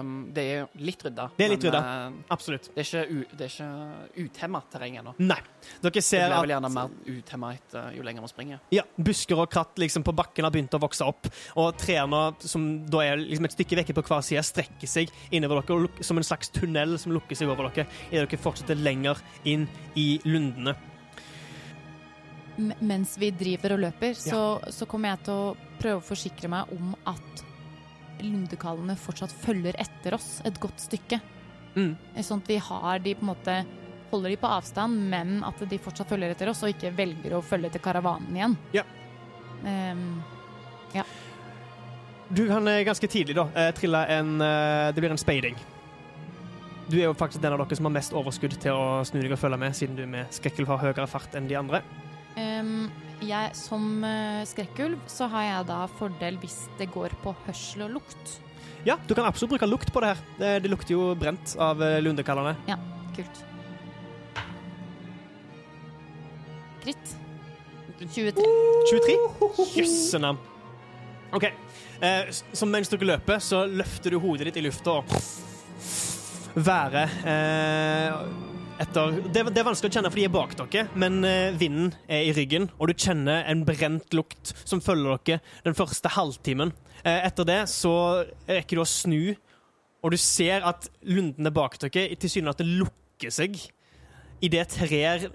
[0.01, 1.27] um, det er litt rydda.
[1.37, 1.81] Det er litt rydda.
[2.09, 2.71] eh, Absolutt.
[2.73, 5.13] det er ikke, u, det er ikke utemma terreng ennå.
[5.21, 5.39] Nei.
[5.83, 7.51] Dere Det blir vel gjerne mer utemma
[7.97, 8.63] jo lenger man springer.
[8.73, 11.29] Ja, busker og kratt liksom på bakken har begynt å vokse opp.
[11.61, 15.61] Og trærne, som da er liksom et stykke vekke på hver side, strekker seg innover
[15.69, 19.69] dere som en slags tunnel som lukker seg over dere idet dere fortsetter lenger inn
[20.01, 20.75] i lundene.
[22.61, 24.41] M mens vi driver og løper, så,
[24.73, 27.45] så kommer jeg til å prøve å forsikre meg om at
[28.25, 31.21] lundekallene fortsatt følger etter oss et godt stykke.
[31.77, 31.93] Mm.
[32.27, 33.57] Sånn at vi har de på en måte
[34.11, 37.43] holder de på avstand, men at de fortsatt følger etter oss, og ikke velger å
[37.47, 38.57] følge etter karavanen igjen.
[38.75, 38.85] Ja.
[39.67, 40.23] Ehm,
[42.31, 45.57] Du kan ganske tidlig da eh, trille en eh, Det blir en speiding.
[46.91, 49.35] Du er jo faktisk den av dere som har mest overskudd til å snu deg
[49.35, 51.83] og følge med, siden du med skrekkel har høyere fart enn de andre.
[52.37, 52.89] ehm,
[53.25, 57.99] jeg, som uh, skrekkulv så har jeg da fordel hvis det går på hørsel og
[57.99, 58.39] lukt.
[58.87, 60.25] Ja, du kan absolutt bruke lukt på det her.
[60.39, 62.55] Det, det lukter jo brent av lundekallerne.
[62.71, 62.79] Ja,
[63.17, 63.45] Kult.
[66.81, 67.17] Kritt.
[68.01, 68.33] 23.
[68.91, 69.17] 23?
[69.77, 70.39] Jøsse navn.
[71.37, 71.45] OK.
[72.01, 75.05] Eh, så mens dere løper, så løfter du hodet ditt i lufta og
[76.57, 78.15] været eh,
[78.81, 81.93] etter det, det er vanskelig å kjenne, for de er bak dere, men eh, vinden
[82.09, 86.73] er i ryggen, og du kjenner en brent lukt som følger dere den første halvtimen.
[87.05, 87.95] Eh, etter det så
[88.49, 89.21] rekker du å snu,
[90.01, 93.59] og du ser at lundene bak dere tilsynelatende lukker seg
[94.41, 95.27] idet trær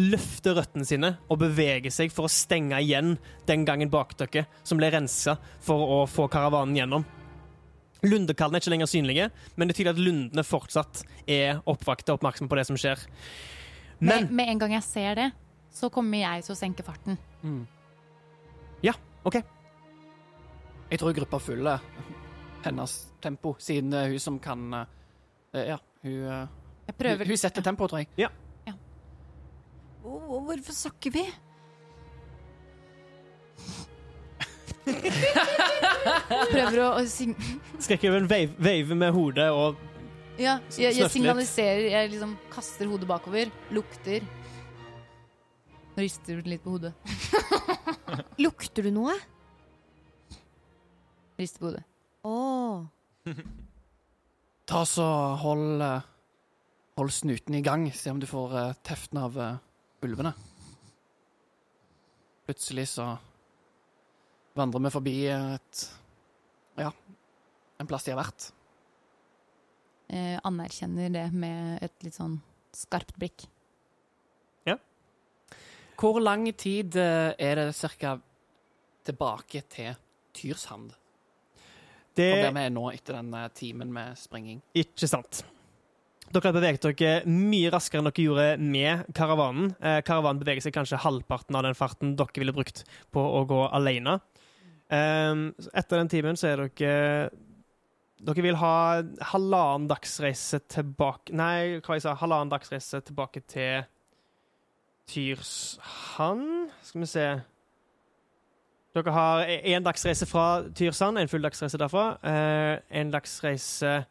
[0.00, 3.16] løfter røttene sine og beveger seg for å stenge igjen
[3.48, 7.04] den gangen bak dere som ble rensa for å få karavanen gjennom.
[8.02, 12.18] Lundekallene er ikke lenger synlige, men det er tydelig at lundene fortsatt er oppvakte og
[12.18, 12.98] oppmerksomme på det som skjer.
[14.00, 15.28] Men Med, med en gang jeg ser det,
[15.70, 17.18] så kommer jeg til å senke farten.
[18.82, 18.92] Ja,
[19.24, 19.38] OK.
[20.90, 21.78] Jeg tror gruppa følger
[22.64, 26.46] hennes tempo, siden er hun som kan eh, Ja, hun, eh,
[26.98, 28.28] hun, hun setter tempo, tror jeg.
[30.02, 31.22] Hvor- Hvorfor sakker vi?
[36.52, 37.34] Prøver å, å sing
[37.78, 39.80] Skrekkulven wave- med hodet og
[40.40, 41.90] Ja, jeg, jeg signaliserer.
[41.92, 44.24] Jeg liksom kaster hodet bakover, lukter.
[45.98, 46.94] Rister litt på hodet.
[48.44, 49.12] Lukter du noe?
[51.38, 51.84] Rister på hodet.
[52.24, 52.86] Å.
[54.72, 55.04] Ta så
[55.42, 56.08] hold eh,
[56.96, 57.86] Hold snuten i gang.
[57.96, 59.60] Se om du får uh, teften av eh,
[60.04, 60.34] ulvene.
[62.44, 63.06] Plutselig så
[64.58, 65.84] vandrer vi forbi et
[66.80, 66.90] Ja,
[67.80, 68.50] en plass de har vært.
[70.12, 72.38] Eh, anerkjenner det med et litt sånn
[72.76, 73.46] skarpt blikk.
[74.68, 74.78] Ja.
[76.00, 77.68] Hvor lang tid eh, er det
[78.00, 78.18] ca.
[79.04, 79.96] tilbake til
[80.32, 80.92] Tyrshand?
[82.12, 84.60] Det For der vi er nå etter den eh, timen med springing.
[84.76, 85.44] Ikke sant.
[86.32, 89.72] Dere har beveget dere mye raskere enn dere gjorde med karavanen.
[89.80, 93.66] Eh, karavanen beveger seg kanskje halvparten av den farten dere ville brukt på å gå
[93.68, 94.18] alene.
[94.92, 97.30] Um, etter den timen så er dere
[98.22, 103.82] Dere vil ha halvannen dagsreise tilbake Nei, hva jeg sa, halvannen dagsreise tilbake til
[105.10, 106.70] Tyrsand.
[106.86, 107.26] Skal vi se
[108.92, 112.04] Dere har én dagsreise fra Tyrsand, en full dagsreise derfra.
[112.28, 114.02] Eh, en dagsreise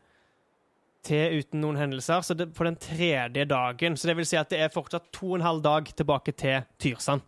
[1.05, 3.97] til uten noen hendelser, så det, på den tredje dagen.
[3.97, 6.65] Så det vil si at det er fortsatt to og en halv dag tilbake til
[6.81, 7.21] Tyrsand.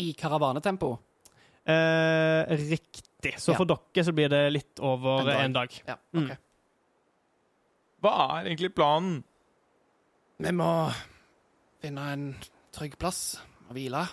[0.00, 0.96] I karavanetempo.
[1.66, 3.32] Eh, riktig.
[3.42, 3.56] Så Ja.
[3.58, 5.40] for dere så blir det litt over En dag.
[5.44, 5.80] en dag.
[5.86, 6.36] Ja, Mm.
[8.02, 9.24] Hva er egentlig planen?
[10.38, 10.92] Vi må
[11.82, 12.36] finne en
[12.72, 14.06] trygg plass å hvile.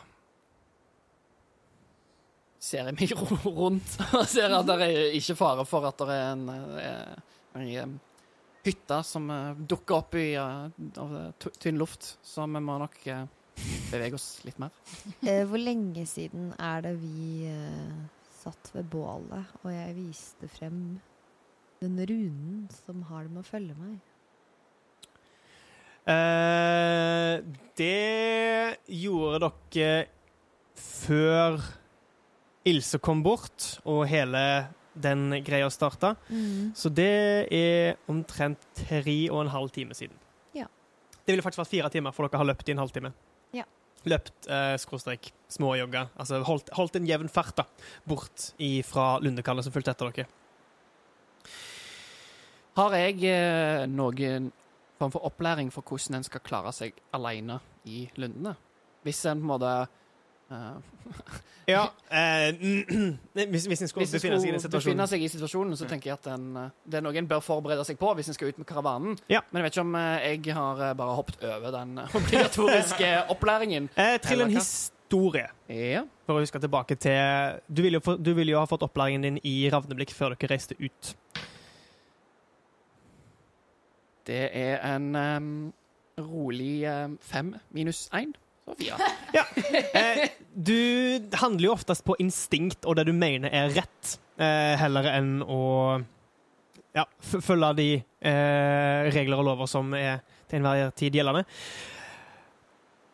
[2.64, 3.12] Ser jeg meg
[3.58, 6.46] rundt og ser at det er ikke fare for at det er en,
[6.80, 7.16] eh,
[7.60, 7.96] en, en
[8.64, 10.70] hytte som eh, dukker opp i eh,
[11.04, 11.16] av
[11.60, 12.14] tynn luft.
[12.24, 13.26] Så vi må nok eh,
[13.94, 14.74] bevege oss litt mer.
[15.22, 20.80] Eh, hvor lenge siden er det vi eh, satt ved bålet, og jeg viste frem
[21.84, 23.96] den runen som har det med å følge meg?
[26.04, 27.38] Eh,
[27.80, 30.08] det gjorde dere
[30.76, 31.62] før
[32.68, 34.42] Ilse kom bort og hele
[34.94, 36.14] den greia starta.
[36.78, 40.16] Så det er omtrent tre og en halv time siden.
[40.56, 40.70] Ja.
[41.26, 43.12] Det ville faktisk vært fire timer, for dere har løpt i en halvtime.
[43.54, 43.66] Ja.
[44.10, 46.08] Løpt, eh, skråstrek, småjogga.
[46.20, 47.68] Altså holdt, holdt en jevn fart da,
[48.10, 48.50] bort
[48.90, 50.28] fra lundekallet som fulgte etter dere.
[52.74, 54.50] Har jeg eh, noen
[54.98, 58.56] form for opplæring for hvordan en skal klare seg alene i lundene?
[59.06, 59.74] Hvis en på en måte
[61.68, 62.56] Ja, eh,
[63.52, 65.08] hvis, hvis en skulle befinne seg i den situasjonen.
[65.08, 67.86] seg i situasjonen, så tenker jeg at den, eh, det er noe en bør forberede
[67.88, 69.16] seg på hvis en skal ut med karavanen.
[69.32, 69.44] Ja.
[69.52, 73.14] Men jeg vet ikke om eh, jeg har eh, bare hoppet over den eh, obligatoriske
[73.36, 73.88] opplæringen.
[73.96, 75.48] Eh, til en historie.
[75.72, 76.04] Ja.
[76.28, 79.40] For å huske tilbake til Du ville jo, du ville jo ha fått opplæringen din
[79.48, 81.16] i Ravneblikk før dere reiste ut.
[84.28, 85.48] Det er en um,
[86.20, 88.32] rolig um, fem minus én.
[88.64, 88.98] Så Ja.
[89.94, 95.10] Eh, du handler jo oftest på instinkt og det du mener er rett, eh, heller
[95.12, 96.04] enn å
[96.94, 97.88] ja, følge de
[98.22, 101.44] eh, regler og lover som er til enhver tid gjeldende.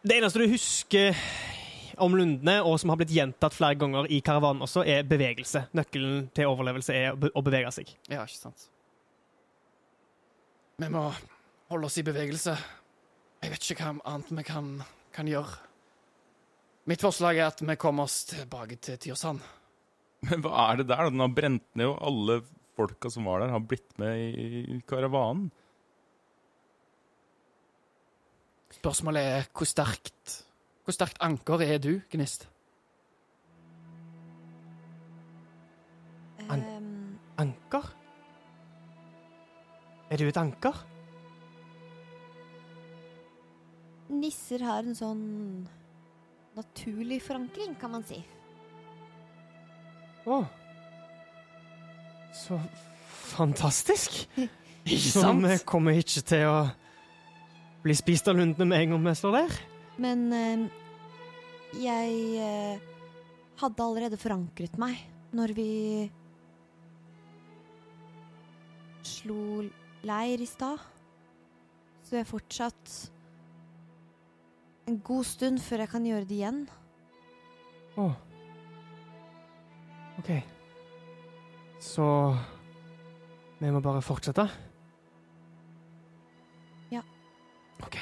[0.04, 1.16] Det eneste du husker
[2.00, 5.66] om lundene, og som har blitt gjentatt flere ganger i karavanen også, er bevegelse.
[5.76, 7.92] Nøkkelen til overlevelse er å bevege seg.
[8.08, 8.70] Ja, ikke sant.
[10.80, 11.10] Vi må
[11.70, 12.56] holde oss i bevegelse.
[13.44, 14.72] Jeg vet ikke hva annet vi kan,
[15.20, 15.58] kan gjøre.
[16.90, 19.44] Mitt forslag er at vi kommer oss tilbake til Tyrsand.
[20.26, 21.04] Men hva er det der?
[21.06, 21.12] da?
[21.14, 22.40] Den har brent ned, og alle
[22.80, 25.50] folka som var der, har blitt med i karavanen.
[28.80, 30.36] Spørsmålet er hvor sterkt
[30.86, 32.48] Hvor sterkt anker er du, Gnist?
[36.50, 37.86] An- Ehm, Anker?
[40.10, 40.74] Er du et anker?
[44.10, 45.24] Nisser har en sånn
[46.58, 48.20] naturlig forankring, kan man si.
[50.28, 50.42] Å.
[52.36, 52.60] Så
[53.30, 54.22] fantastisk.
[54.90, 55.44] Ikke sant?
[55.46, 56.60] vi kommer ikke til å
[57.84, 59.58] bli spist av lundene med en gang vi står der.
[60.02, 60.64] Men eh,
[61.78, 62.88] jeg eh,
[63.60, 64.98] hadde allerede forankret meg
[65.36, 65.70] når vi
[69.06, 69.62] slo
[70.08, 70.82] leir i stad.
[72.08, 72.96] Så jeg fortsatt
[74.90, 76.64] en god stund før jeg kan gjøre det igjen.
[78.00, 78.08] Å.
[80.20, 80.32] OK.
[81.80, 82.06] Så
[83.60, 84.46] vi må bare fortsette?
[86.92, 87.02] Ja.
[87.86, 87.98] OK.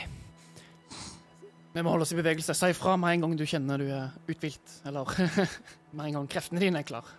[1.74, 2.56] Vi må holde oss i bevegelse.
[2.58, 4.80] Si ifra med en gang du kjenner du er uthvilt.
[4.90, 5.12] Eller
[5.98, 7.10] med en gang kreftene dine er klar.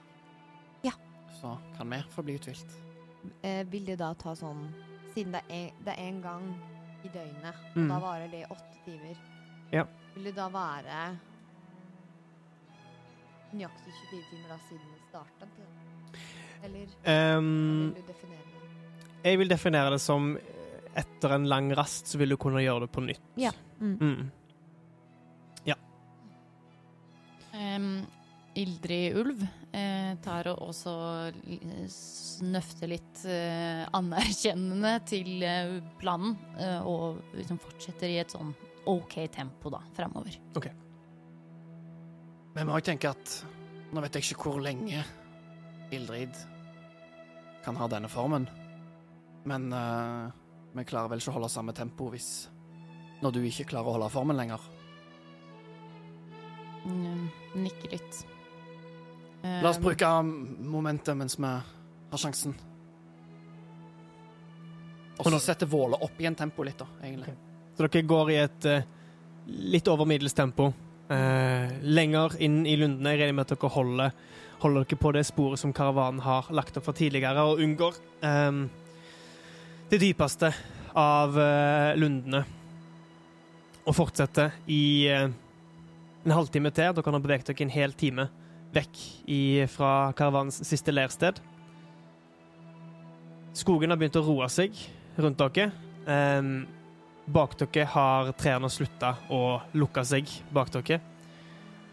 [0.87, 0.95] Ja.
[1.39, 2.79] Så kan vi forbli bli uthvilt.
[3.43, 4.69] Eh, vil det da ta sånn
[5.15, 6.45] Siden det er, det en gang
[7.03, 7.89] i døgnet, og Mm.
[7.91, 9.17] da varer det åtte timer
[9.73, 9.85] Ja.
[10.15, 11.01] Vil det da være
[13.55, 15.49] nøyaktig 24 timer da siden det startet?
[16.65, 19.29] Eller Ehm, vil du definere det?
[19.29, 22.87] jeg vil definere det som eh, etter en lang rast så vil du kunne gjøre
[22.87, 23.23] det på nytt.
[23.37, 23.53] Ja.
[23.81, 23.97] Mm.
[24.01, 24.31] Mm.
[27.59, 28.07] Um,
[28.55, 29.41] Ildrid ulv
[29.75, 30.93] eh, tar og også
[31.91, 38.53] snøfter litt eh, anerkjennende til eh, planen, eh, og liksom fortsetter i et sånn
[38.89, 40.39] OK tempo da, fremover.
[42.55, 43.35] Vi må jo tenke at
[43.93, 45.03] nå vet jeg ikke hvor lenge
[45.95, 46.37] Ildrid
[47.65, 48.49] kan ha denne formen.
[49.49, 50.29] Men uh,
[50.77, 52.49] vi klarer vel ikke å holde samme tempo hvis
[53.23, 54.65] når du ikke klarer å holde formen lenger.
[56.87, 57.29] Mm,
[57.65, 58.25] nikker litt.
[59.43, 60.09] La oss Um, bruke
[60.67, 62.55] momentet mens vi har sjansen.
[65.19, 67.35] Og så setter Våle opp igjen tempoet litt, da, egentlig.
[67.79, 68.87] Så dere går i et eh,
[69.71, 70.73] litt over middels tempo.
[71.15, 73.13] Eh, lenger inn i lundene.
[73.15, 74.17] Jeg regner med at dere holder,
[74.65, 78.59] holder dere på det sporet som karavanen har lagt opp for tidligere, og unngår eh,
[79.93, 80.51] det dypeste
[80.99, 82.41] av eh, lundene.
[83.87, 86.97] Og fortsetter i en halvtime til.
[86.97, 88.27] Dere har beveget dere en hel time
[88.75, 91.39] vekk i, fra karavanens siste leirsted.
[93.55, 94.75] Skogen har begynt å roe seg
[95.15, 95.71] rundt dere.
[96.11, 96.51] Eh,
[97.29, 101.01] Bak dere har trærne slutta å lukke seg bak dere.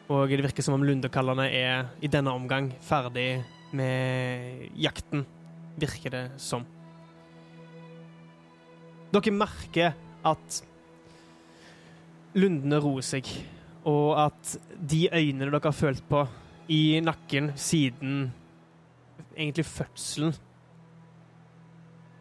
[0.07, 3.41] Og det virker som om lundekallene er i denne omgang ferdig
[3.75, 5.25] med jakten,
[5.75, 6.63] virker det som.
[9.11, 10.61] Dere merker at
[12.35, 13.27] lundene roer seg,
[13.87, 16.23] og at de øynene dere har følt på
[16.71, 18.29] i nakken siden
[19.35, 20.31] egentlig fødselen,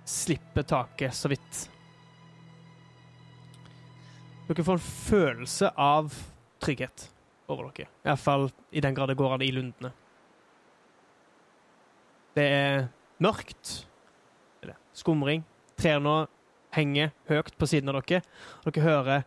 [0.05, 1.65] slipper taket så vidt.
[4.45, 6.13] Dere får en følelse av
[6.61, 7.09] trygghet
[7.49, 7.89] over dere.
[8.05, 9.91] Iallfall i den grad det går an i lundene.
[12.35, 12.87] Det er
[13.23, 13.87] mørkt.
[14.63, 14.81] Eller er.
[14.97, 15.45] Skumring.
[15.81, 16.25] Trærne
[16.75, 18.21] henger høyt på siden av dere.
[18.67, 19.25] Dere hører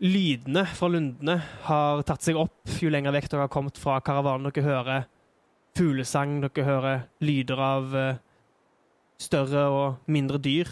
[0.00, 4.48] lydene fra lundene har tatt seg opp jo lenger vekk dere har kommet fra karavanen.
[4.48, 5.06] Dere hører
[5.76, 8.18] fuglesang, dere hører lyder av eh,
[9.20, 10.70] større og mindre dyr.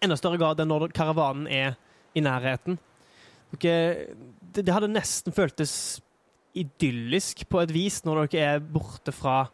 [0.00, 1.76] Enda større grad enn når karavanen er
[2.14, 2.78] i nærheten.
[3.58, 4.06] Dere
[4.50, 5.72] det, det hadde nesten føltes
[6.58, 9.44] idyllisk på et vis når dere er borte fra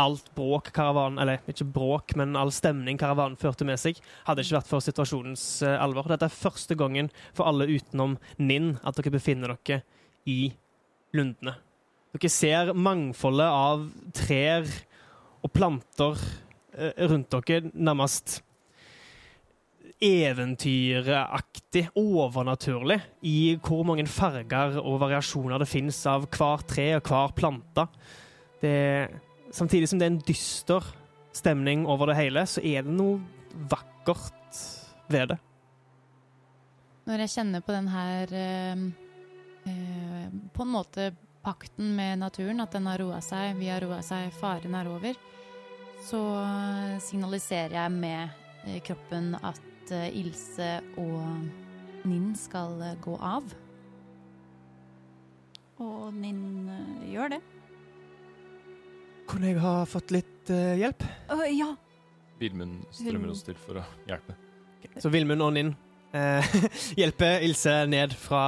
[0.00, 3.98] alt bråk karavanen Eller ikke bråk, men all stemning karavanen førte med seg.
[4.26, 6.08] Hadde ikke vært for situasjonens uh, alvor.
[6.10, 9.82] Dette er første gangen for alle utenom Ninn at dere befinner dere
[10.26, 10.52] i
[11.14, 11.54] lundene.
[12.16, 13.84] Dere ser mangfoldet av
[14.16, 14.66] trær
[15.42, 18.40] og planter uh, rundt dere, nærmest
[20.02, 27.36] eventyraktig, overnaturlig, i hvor mange farger og variasjoner det fins av hver tre og hver
[27.38, 27.86] plante.
[28.62, 28.74] Det,
[29.54, 30.90] samtidig som det er en dyster
[31.32, 33.20] stemning over det hele, så er det noe
[33.70, 34.60] vakkert
[35.12, 35.40] ved det.
[37.06, 38.82] Når jeg kjenner på den her øh,
[39.66, 41.08] øh, På en måte
[41.42, 45.18] pakten med naturen, at den har roa seg, vi har roa seg, faren er over,
[46.06, 46.20] så
[47.02, 48.30] signaliserer jeg med
[48.66, 53.52] eh, kroppen at eh, Ilse og Ninn skal eh, gå av.
[55.82, 57.40] Og Ninn eh, gjør det.
[59.30, 61.06] Kunne jeg ha fått litt eh, hjelp?
[61.30, 61.70] Uh, ja.
[62.42, 64.36] Vilmund strømmer oss til for å hjelpe.
[65.00, 65.74] Så Vilmund og Ninn
[66.16, 66.54] eh,
[67.00, 68.44] hjelper Ilse ned fra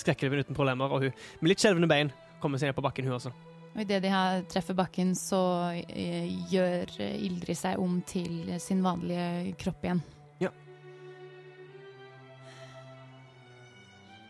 [0.00, 3.18] skrekkelven uten problemer, og hun med litt skjelvende bein kommer seg ned på bakken, hun
[3.18, 3.32] også.
[3.70, 5.40] Og idet de her treffer bakken, så
[5.72, 10.02] eh, gjør eh, Ildrid seg om til sin vanlige kropp igjen.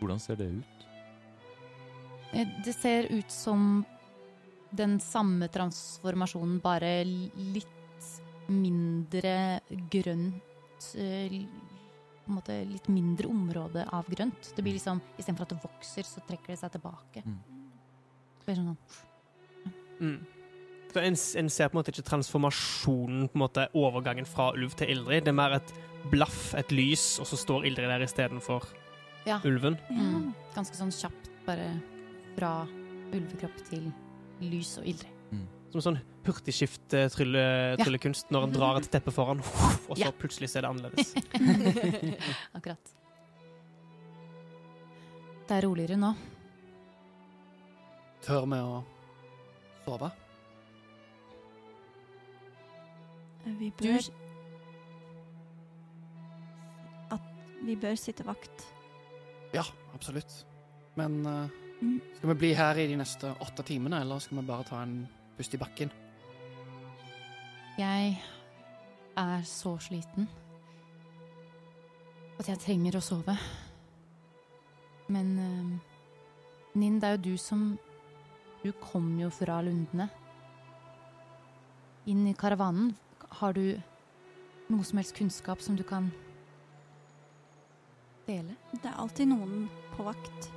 [0.01, 0.85] Hvordan ser det ut?
[2.33, 3.85] Eh, Det ser ut som
[4.71, 7.67] den samme transformasjonen, bare litt
[8.47, 9.61] mindre
[9.91, 11.43] grønt eh,
[12.21, 14.53] På en måte litt mindre område av grønt.
[14.55, 17.23] Det blir liksom, Istedenfor at det vokser, så trekker det seg tilbake.
[17.25, 17.39] Mm.
[18.39, 18.77] Det blir sånn,
[20.01, 20.25] Mm.
[20.91, 24.73] Så en, en ser på en måte ikke transformasjonen, på en måte overgangen fra ulv
[24.73, 25.27] til Ildrid.
[25.27, 25.73] Det er mer et
[26.09, 28.65] blaff, et lys, og så står Ildrid der istedenfor
[29.25, 29.39] Ja.
[29.45, 29.77] ulven.
[29.89, 31.81] mm, ganske sånn kjapt, bare
[32.37, 32.67] fra
[33.13, 33.91] ulvekropp til
[34.41, 35.07] lys og ildre.
[35.71, 39.45] Som sånn hurtigskift-tryllekunst når en drar et teppe foran, og
[39.95, 40.11] så Ja.
[40.11, 41.09] plutselig så er det annerledes.
[42.57, 42.85] Akkurat.
[45.47, 46.11] Det er roligere nå.
[48.21, 48.83] Tør vi å
[49.85, 50.11] sove?
[53.45, 54.01] Vi Du, bør
[57.11, 57.21] At
[57.65, 58.67] vi bør sitte vakt.
[59.53, 60.45] Ja, absolutt.
[60.95, 61.49] Men
[61.81, 61.99] Mm.
[62.17, 65.07] skal vi bli her i de neste åtte timene, eller skal vi bare ta en
[65.37, 65.89] pust i bakken?
[67.77, 68.21] jeg
[69.17, 70.27] er så sliten
[72.39, 73.35] at jeg trenger å sove.
[75.11, 77.77] Men uh, Ninn, det er jo du som
[78.63, 80.07] Du kom jo fra Lundene.
[82.05, 82.93] Inn i karavanen.
[83.41, 83.81] Har du
[84.69, 86.11] noe som helst kunnskap som du kan
[88.31, 88.55] dele?
[88.71, 90.51] Det er alltid noen på vakt.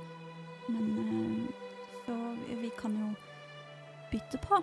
[0.67, 1.49] Men eh,
[2.05, 2.15] så
[2.61, 3.11] vi, kan jo
[4.11, 4.61] bytte på.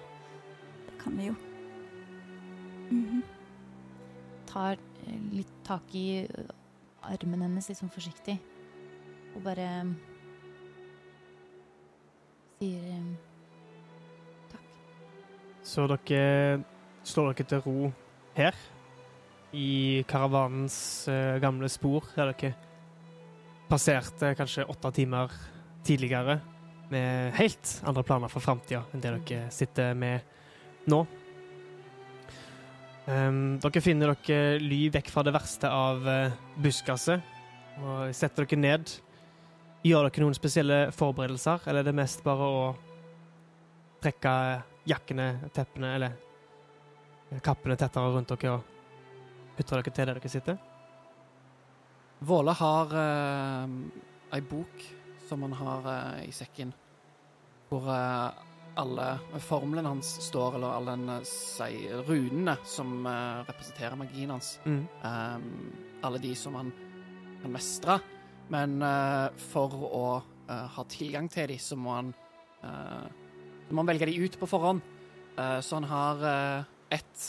[0.86, 1.34] Det kan vi jo.
[2.92, 3.22] Mhm.
[4.46, 6.50] tar eh, litt tak i eh,
[7.08, 8.36] armen hennes litt sånn forsiktig.
[9.32, 9.68] Og bare
[12.58, 13.06] sier
[14.52, 14.66] takk.
[15.64, 16.60] Så dere
[17.08, 17.92] slår dere til ro
[18.36, 18.58] her,
[19.56, 20.76] i karavanens
[21.40, 22.52] gamle spor, er dere
[23.68, 25.32] passerte kanskje åtte timer
[25.86, 26.40] tidligere,
[26.92, 30.20] med helt andre planer for framtida enn det dere sitter med
[30.92, 31.00] nå.
[33.06, 37.22] Um, dere finner dere ly vekk fra det verste av uh, buskaset,
[37.82, 38.92] og setter dere ned.
[39.82, 42.60] Gjør dere noen spesielle forberedelser, eller er det mest bare å
[44.02, 44.34] trekke
[44.90, 50.60] jakkene, teppene eller kappene tettere rundt dere og putte dere til der dere sitter?
[52.22, 53.70] Våle har uh,
[54.30, 54.82] ei bok
[55.26, 56.70] som han har uh, i sekken,
[57.70, 58.30] hvor uh,
[58.78, 59.06] alle
[59.42, 64.54] formlene hans står, eller alle den, si, runene som uh, representerer magien hans.
[64.64, 64.84] Mm.
[65.02, 65.48] Um,
[66.06, 66.70] alle de som han
[67.42, 67.98] kan mestre.
[68.52, 68.82] Men
[69.38, 70.06] for å
[70.50, 72.10] ha tilgang til de, så må han
[72.60, 74.82] Så må han velge de ut på forhånd.
[75.38, 76.24] Så han har
[76.92, 77.22] ett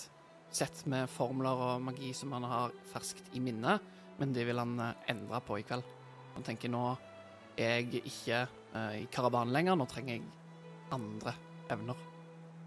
[0.51, 3.79] sett med formler og magi som han har ferskt i minnet,
[4.19, 5.83] men det vil han eh, endre på i kveld.
[6.35, 6.83] Han tenker nå
[7.57, 8.39] er jeg ikke
[8.73, 10.23] eh, i karavanen lenger, nå trenger jeg
[10.93, 11.33] andre
[11.73, 11.99] evner.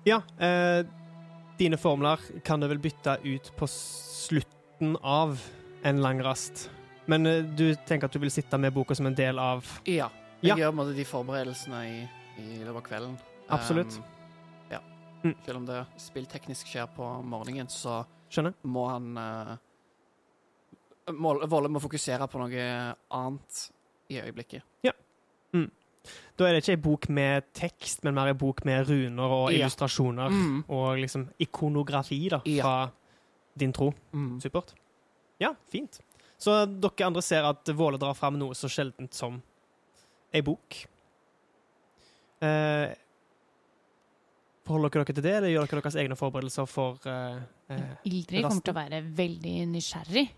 [0.07, 0.85] Ja, eh,
[1.59, 5.41] dine formler kan du vel bytte ut på slutten av
[5.87, 6.69] en lang rast.
[7.07, 10.11] Men eh, du tenker at du vil sitte med boka som en del av Ja.
[10.43, 10.57] Jeg Ja.
[10.67, 12.01] gjør måte de forberedelsene i,
[12.43, 13.15] i løpet av kvelden.
[13.49, 13.95] Absolutt.
[13.97, 14.05] Um,
[14.71, 14.81] ja.
[15.25, 15.35] Mm.
[15.47, 18.53] Selv om det spillteknisk skjer på morgenen, så Skjønner?
[18.63, 19.57] må han må,
[21.07, 23.61] Volle må fokusere på noe annet
[24.11, 24.63] i øyeblikket.
[26.37, 29.53] Da er det ikke ei bok med tekst, men mer ei bok med runer og
[29.53, 29.59] Ja.
[29.65, 30.29] illustrasjoner.
[30.31, 30.65] Mm.
[30.69, 32.63] Og liksom ikonografi da, Ja.
[32.63, 32.91] fra
[33.59, 33.93] din tro.
[34.13, 34.41] Mm.
[34.41, 34.75] Supert.
[35.41, 35.99] Ja, fint.
[36.39, 39.43] Så dere andre ser at Våle drar fram noe så sjeldent som
[40.33, 40.87] ei bok.
[42.43, 42.95] Eh,
[44.67, 47.39] forholder dere dere til det, eller gjør dere deres egne forberedelser for eh,
[47.71, 50.29] eh, Ildrid kommer til å være veldig nysgjerrig,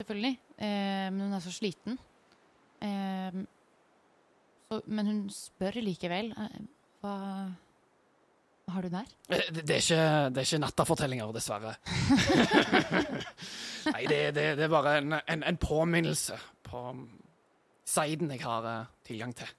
[0.00, 0.36] selvfølgelig.
[0.56, 1.98] Eh, men hun er så sliten.
[2.82, 3.40] Eh,
[4.70, 6.32] så, men hun spør likevel.
[6.32, 6.60] Eh,
[7.02, 7.14] hva,
[8.70, 9.08] har du der?
[9.28, 11.74] Det, det, er ikke, det er ikke nattafortellinger, dessverre.
[13.90, 16.84] Nei, det, det, det er bare en, en, en påminnelse på
[17.90, 18.68] siden jeg har
[19.06, 19.50] tilgang til.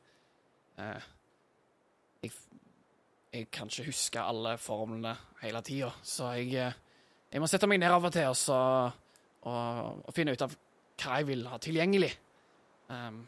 [0.78, 2.32] Jeg,
[3.34, 5.12] jeg kan ikke huske alle formlene
[5.42, 6.72] hele tida, så jeg,
[7.32, 8.62] jeg må sette meg ned av og til og, så,
[9.42, 10.54] og, og finne ut av
[11.02, 12.12] hva jeg vil ha tilgjengelig.
[12.92, 13.24] Um,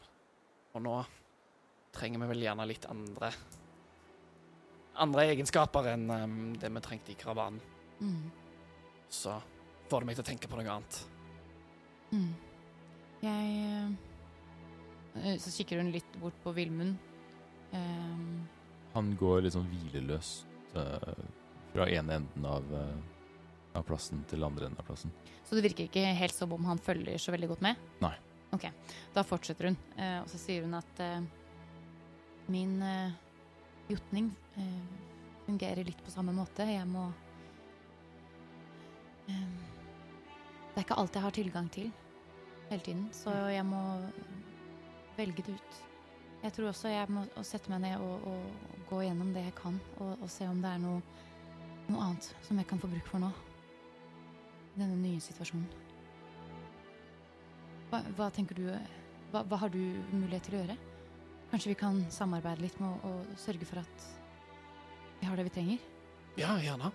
[0.73, 0.95] og nå
[1.93, 3.31] trenger vi vel gjerne litt andre
[5.01, 7.61] andre egenskaper enn um, det vi trengte i karavanen.
[8.01, 8.29] Mm.
[9.09, 9.35] Så
[9.89, 10.99] får det meg til å tenke på noe annet.
[12.13, 12.33] Mm.
[13.23, 13.53] Jeg
[15.17, 16.99] eh, Så kikker hun litt bort på Vilmund.
[17.73, 18.43] Um.
[18.93, 20.45] Han går litt sånn hvileløst
[20.77, 21.23] uh,
[21.73, 22.97] fra ene enden av, eh,
[23.75, 25.11] av plassen til andre enden av plassen.
[25.45, 27.75] så det virker ikke helt som om han følger så veldig godt med?
[28.01, 28.15] Nei.
[28.53, 28.67] Ok,
[29.13, 31.21] Da fortsetter hun, eh, og så sier hun at eh,
[32.53, 33.13] min eh,
[33.89, 34.29] jotning
[35.47, 36.63] fungerer litt på samme måte.
[36.69, 37.07] Jeg må
[39.25, 41.89] Det er ikke alt jeg har tilgang til
[42.69, 43.81] hele tiden, så jeg må
[45.17, 45.81] velge det ut.
[46.43, 49.79] Jeg tror også jeg må sette meg ned og, og gå gjennom det jeg kan,
[49.97, 51.01] og, og se om det er noe,
[51.87, 53.31] noe annet som jeg kan få bruk for nå.
[54.73, 55.67] Denne nye situasjonen.
[57.91, 58.65] Hva, hva tenker du
[59.33, 59.79] hva, hva har du
[60.13, 60.77] mulighet til å gjøre?
[61.51, 64.05] Kanskje vi kan samarbeide litt med å, å sørge for at
[65.19, 65.83] vi har det vi trenger?
[66.37, 66.89] Ja, gjerne.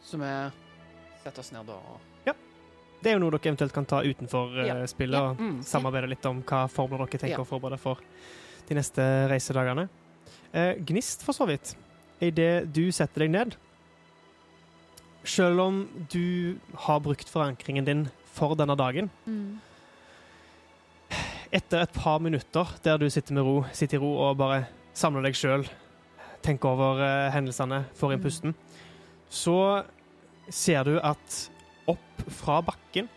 [0.00, 0.30] Så vi
[1.22, 2.06] setter oss ned da og
[3.00, 4.74] Det er jo noe dere eventuelt kan ta utenfor eh, Ja.
[4.88, 5.60] spillet, Ja, og mm.
[5.64, 7.44] samarbeide litt om hva formler dere tenker Ja.
[7.44, 8.00] å forberede for
[8.68, 9.00] de neste
[9.30, 9.88] reisedagene.
[10.52, 11.76] Eh, gnist, for så vidt.
[12.20, 13.56] Idet du setter deg ned
[15.24, 16.56] Selv om du
[16.86, 19.10] har brukt forankringen din for denne dagen,
[21.52, 24.64] etter et par minutter der du sitter med ro, sitter i ro og bare
[24.96, 25.66] samler deg sjøl,
[26.44, 28.24] tenker over uh, hendelsene, får inn Mm.
[28.24, 28.54] pusten,
[29.28, 29.84] så
[30.48, 31.50] ser du at
[31.86, 33.08] opp fra bakken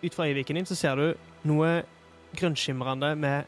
[0.00, 1.14] Ut fra øyeviken din så ser du
[1.44, 1.82] noe
[2.32, 3.44] grønnskimrende med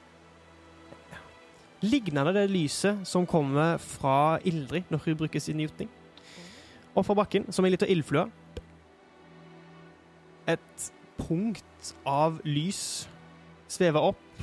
[1.82, 5.88] Lignende det lyset som kommer fra Ildrid når hun bruker sin gjutning.
[6.94, 8.26] Opp fra bakken, som ei lita ildflue.
[10.52, 13.08] Et punkt av lys
[13.70, 14.42] svever opp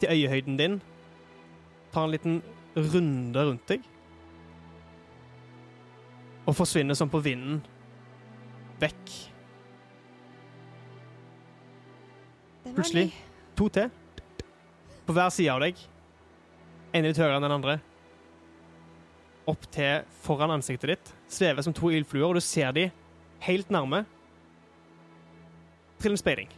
[0.00, 0.80] til øyehøyden din.
[1.92, 2.40] Tar en liten
[2.76, 3.84] runde rundt deg.
[6.46, 7.60] Og forsvinner som på vinden.
[8.80, 9.12] Vekk.
[12.74, 13.12] Plutselig.
[13.56, 13.90] To til.
[15.06, 15.78] På hver side av deg.
[16.94, 17.78] En litt høyere enn den andre.
[19.50, 21.12] Opp til foran ansiktet ditt.
[21.30, 22.90] Svever som to ildfluer, og du ser de
[23.46, 24.04] helt nærme.
[26.00, 26.52] Trill en speiding.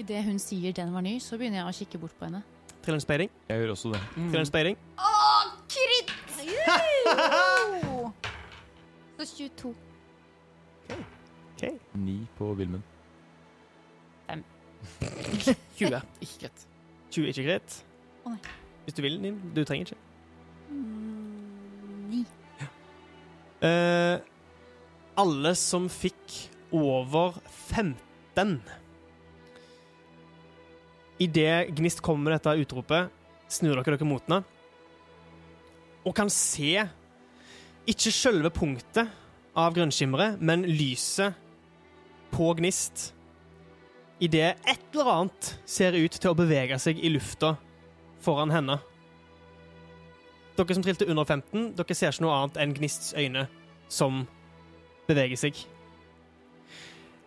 [0.00, 2.40] Idet hun sier den var ny, så begynner jeg å kikke bort på henne.
[2.80, 3.30] Trill en speiding.
[3.50, 4.00] Jeg gjør også det.
[4.16, 4.30] Mm.
[4.30, 4.80] Trill en speiding.
[5.70, 6.14] Kritt!
[9.20, 9.74] Så 22.
[10.90, 11.62] OK.
[11.94, 12.82] Ni på Vilmund.
[15.76, 16.00] 20.
[16.20, 16.66] Ikke greit.
[17.10, 17.74] 20 er ikke greit.
[18.24, 18.38] Å, nei.
[18.86, 19.36] Hvis du vil, Nin.
[19.56, 20.09] Du trenger ikke.
[20.70, 22.24] Ni.
[23.66, 24.16] Eh,
[25.20, 26.36] alle som fikk
[26.72, 27.36] over
[27.68, 28.60] 15
[31.20, 33.10] Idet Gnist kommer med dette utropet,
[33.50, 34.40] snur dere dere mot henne
[36.06, 36.80] og kan se
[37.90, 39.10] ikke selve punktet
[39.58, 41.36] av grønnskimmeret, men lyset
[42.30, 43.10] på Gnist.
[44.22, 47.54] Idet et eller annet ser ut til å bevege seg i lufta
[48.22, 48.78] foran henne.
[50.60, 53.46] Dere som trilte under 15, dere ser ikke noe annet enn Gnists øyne
[53.88, 54.26] som
[55.08, 55.56] beveger seg.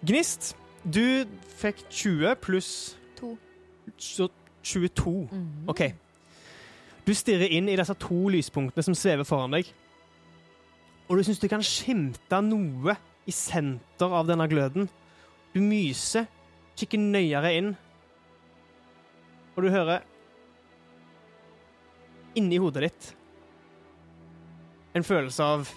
[0.05, 0.51] Gnist,
[0.85, 1.25] du
[1.57, 2.69] fikk 20 pluss
[3.17, 3.31] To.
[3.97, 4.27] så
[4.61, 5.13] 22.
[5.71, 5.81] OK.
[7.07, 9.71] Du stirrer inn i disse to lyspunktene som svever foran deg,
[11.09, 12.93] og du syns du kan skimte noe
[13.25, 14.85] i senter av denne gløden.
[15.55, 16.29] Du myser,
[16.77, 17.73] kikker nøyere inn,
[19.57, 20.05] og du hører
[22.37, 23.11] inni hodet ditt
[24.93, 25.69] en følelse av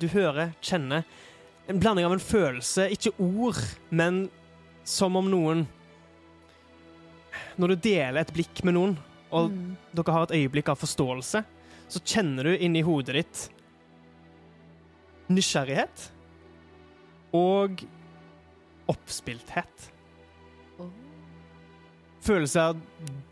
[0.00, 1.04] Du hører, kjenner
[1.68, 3.58] en blanding av en følelse, ikke ord,
[3.90, 4.24] men
[4.84, 5.66] som om noen
[7.60, 8.96] Når du deler et blikk med noen,
[9.32, 9.76] og Mm.
[9.94, 11.44] dere har et øyeblikk av forståelse,
[11.88, 13.48] så kjenner du inni hodet ditt
[15.28, 16.10] nysgjerrighet
[17.32, 17.84] og
[18.88, 19.90] oppspilthet.
[20.80, 20.90] Oh.
[22.20, 22.76] Følelser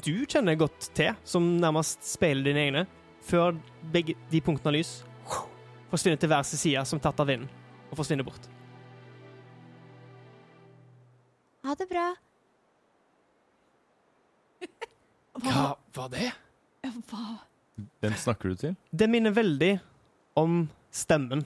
[0.05, 2.87] du kjenner godt til, som nærmest speiler dine egne,
[3.27, 3.57] før
[3.93, 4.93] begge de punktene av lys
[5.91, 7.49] forsvinner til hver sin side som tatt av vinden,
[7.91, 8.45] og forsvinner bort.
[11.67, 12.05] Ha det bra.
[15.43, 15.65] Hva
[15.97, 16.31] var det?
[17.11, 17.25] Hva?
[18.01, 18.77] Hvem snakker du til?
[18.93, 19.73] Det minner veldig
[20.39, 20.63] om
[20.95, 21.43] stemmen.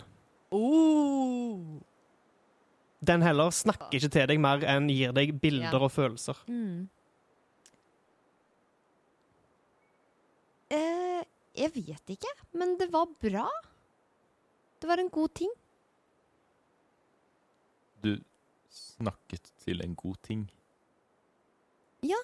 [0.54, 1.80] Oh.
[3.04, 5.82] Den heller snakker ikke til deg mer enn gir deg bilder Ja.
[5.88, 6.38] og følelser.
[6.48, 6.84] Mm.
[10.74, 11.13] Eh,
[11.54, 13.46] jeg vet ikke, men det var bra.
[14.80, 15.52] Det var en god ting.
[18.04, 18.12] Du
[18.74, 20.42] snakket til en god ting.
[22.04, 22.20] Ja.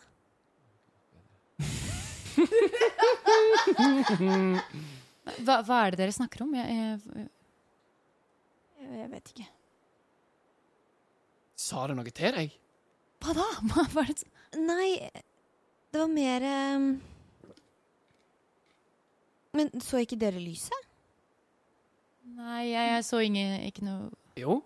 [5.40, 6.54] Hva, hva er det dere snakker om?
[6.56, 6.98] Jeg, jeg,
[8.96, 9.46] Jeg vet ikke.
[11.60, 12.50] Sa det noe til deg?
[13.20, 13.44] hva da?
[13.70, 14.24] Hva var det?
[14.56, 15.10] Nei,
[15.92, 16.86] det var mer ehm,
[19.56, 20.86] Men så ikke dere lyset?
[22.36, 24.60] Nei, jeg, jeg så ingen, ikke noe Jo.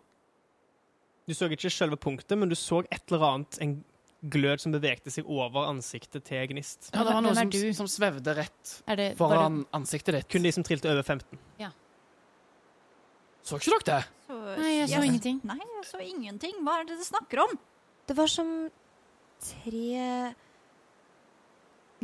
[1.24, 3.78] Du så ikke selve punktet, men du så et eller annet, en
[4.34, 6.90] glød som bevegte seg over ansiktet til Gnist.
[6.92, 10.28] Ja, det var noe som, som svevde rett det foran foran ansiktet ditt.
[10.32, 11.40] Kun de som trilte over 15.
[11.60, 11.70] Ja.
[13.44, 14.00] Så ikke dere det?
[14.24, 15.40] Så, Nei, jeg så ingenting.
[15.48, 16.60] Nei, jeg så ingenting.
[16.64, 17.56] Hva er det dere snakker om?
[18.08, 18.52] Det var som
[19.44, 20.32] tre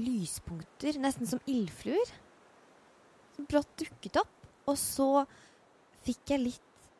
[0.00, 2.12] lyspunkter, nesten som ildfluer,
[3.48, 4.32] brått dukket opp.
[4.70, 5.24] Og så
[6.06, 6.90] fikk jeg litt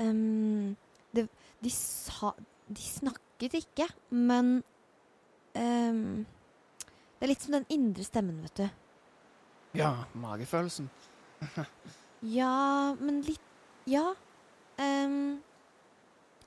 [0.00, 0.72] um,
[1.12, 1.26] det,
[1.62, 2.32] De sa
[2.68, 4.54] De snakket ikke, men
[5.58, 8.68] um, Det er litt som den indre stemmen, vet du.
[9.82, 10.90] Ja, magefølelsen.
[12.22, 13.40] Ja, men litt
[13.90, 14.12] Ja.
[14.78, 15.42] Um,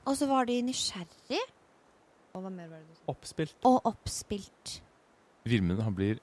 [0.08, 1.42] og så var de nysgjerrig.
[2.32, 3.02] Og hva mer var det du sa?
[3.12, 3.56] Oppspilt.
[3.68, 4.76] Og oppspilt.
[5.46, 6.20] Vilmund han blir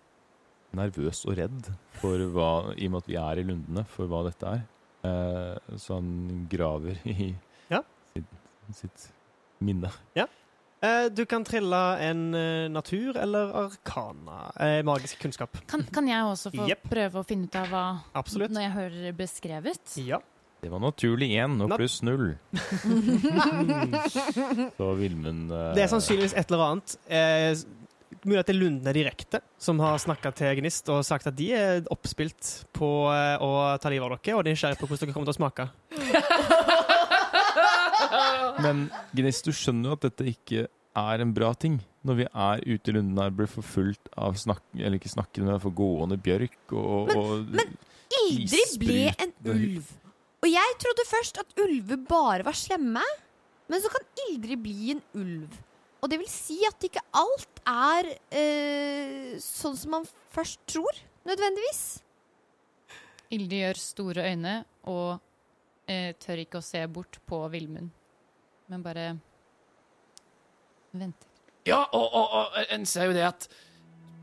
[0.78, 1.72] nervøs og redd
[2.02, 4.64] for hva, i og med at vi er i lundene, for hva dette er.
[5.04, 7.34] Eh, så han graver i
[7.72, 7.82] Ja.
[8.14, 8.40] sitt,
[8.72, 9.10] sitt
[9.64, 9.92] minne.
[10.84, 14.52] Eh, du kan trille en eh, natur eller arkana.
[14.60, 15.56] Eh, magisk kunnskap.
[15.68, 16.84] Kan, kan jeg også få yep.
[16.92, 17.84] prøve å finne ut av hva
[18.20, 18.52] Absolutt.
[18.52, 19.96] Når jeg hører beskrevet?
[20.04, 20.20] Ja.
[20.64, 22.38] Det var naturlig én og pluss null.
[24.78, 26.94] Så Vilmund eh, Det er sannsynligvis et eller annet.
[27.08, 27.56] Eh,
[28.30, 31.48] mulig at det er Lundene direkte som har snakka til Gnist og sagt at de
[31.56, 32.44] er oppspilt
[32.76, 33.50] på eh, å
[33.82, 35.64] ta livet av dere, og de er nysgjerrige på hvordan dere kommer til å smake.
[38.64, 38.78] Men
[39.18, 40.60] Gnist, du skjønner jo at dette ikke
[41.00, 41.76] er en bra ting.
[42.06, 44.62] Når vi er ute i lundene her, blir forfulgt av snakk...
[44.78, 47.70] Eller ikke snakkende, men for gående bjørk og, Men- og men
[48.28, 49.86] Ildrid ble en ulv.
[50.44, 53.02] Og jeg trodde først at ulver bare var slemme.
[53.72, 55.52] Men så kan Ildrid bli en ulv.
[56.04, 61.84] Og det vil si at ikke alt er eh, sånn som man først tror, nødvendigvis.
[63.34, 64.58] Ildi gjør store øyne
[64.92, 65.16] og
[65.88, 67.88] eh, tør ikke å se bort på Vilmund,
[68.68, 69.14] men bare
[70.92, 71.30] venter.
[71.64, 73.48] Ja, og, og, og en ser jo det at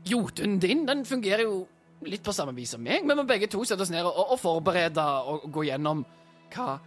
[0.05, 1.63] Jotun din den fungerer jo
[2.05, 3.01] litt på samme vis som meg.
[3.05, 5.03] Vi må begge to sette oss ned og, og forberede
[5.33, 6.05] og gå gjennom
[6.53, 6.77] hva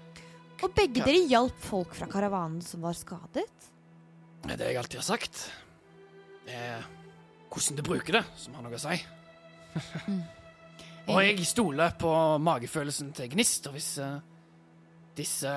[0.62, 1.10] Og begge hva?
[1.10, 3.73] dere hjalp folk fra karavanen som var skadet.
[4.44, 5.38] Det er det jeg alltid har sagt.
[6.44, 6.82] Det er
[7.48, 8.96] hvordan du bruker det, som har noe å si.
[11.14, 12.10] og jeg stoler på
[12.44, 14.18] magefølelsen til Gnist, og hvis uh,
[15.16, 15.52] disse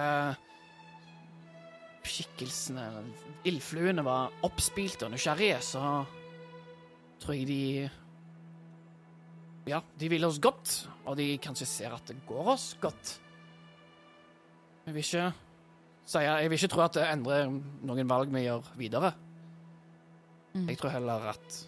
[2.07, 5.81] skikkelsene, eller ildfluene, var oppspilte og nysgjerrige, så
[7.19, 7.63] tror jeg de
[9.67, 13.17] Ja, de vil oss godt, og de kanskje ser at det går oss godt.
[14.85, 15.25] Jeg vil ikke
[16.07, 19.13] si Jeg vil ikke tro at det endrer noen valg vi gjør videre.
[20.55, 20.69] Mm.
[20.71, 21.59] Jeg tror heller at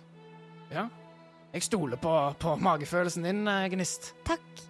[0.71, 0.87] Ja.
[1.53, 4.11] Jeg stoler på, på magefølelsen din, eh, Gnist.
[4.27, 4.61] Takk.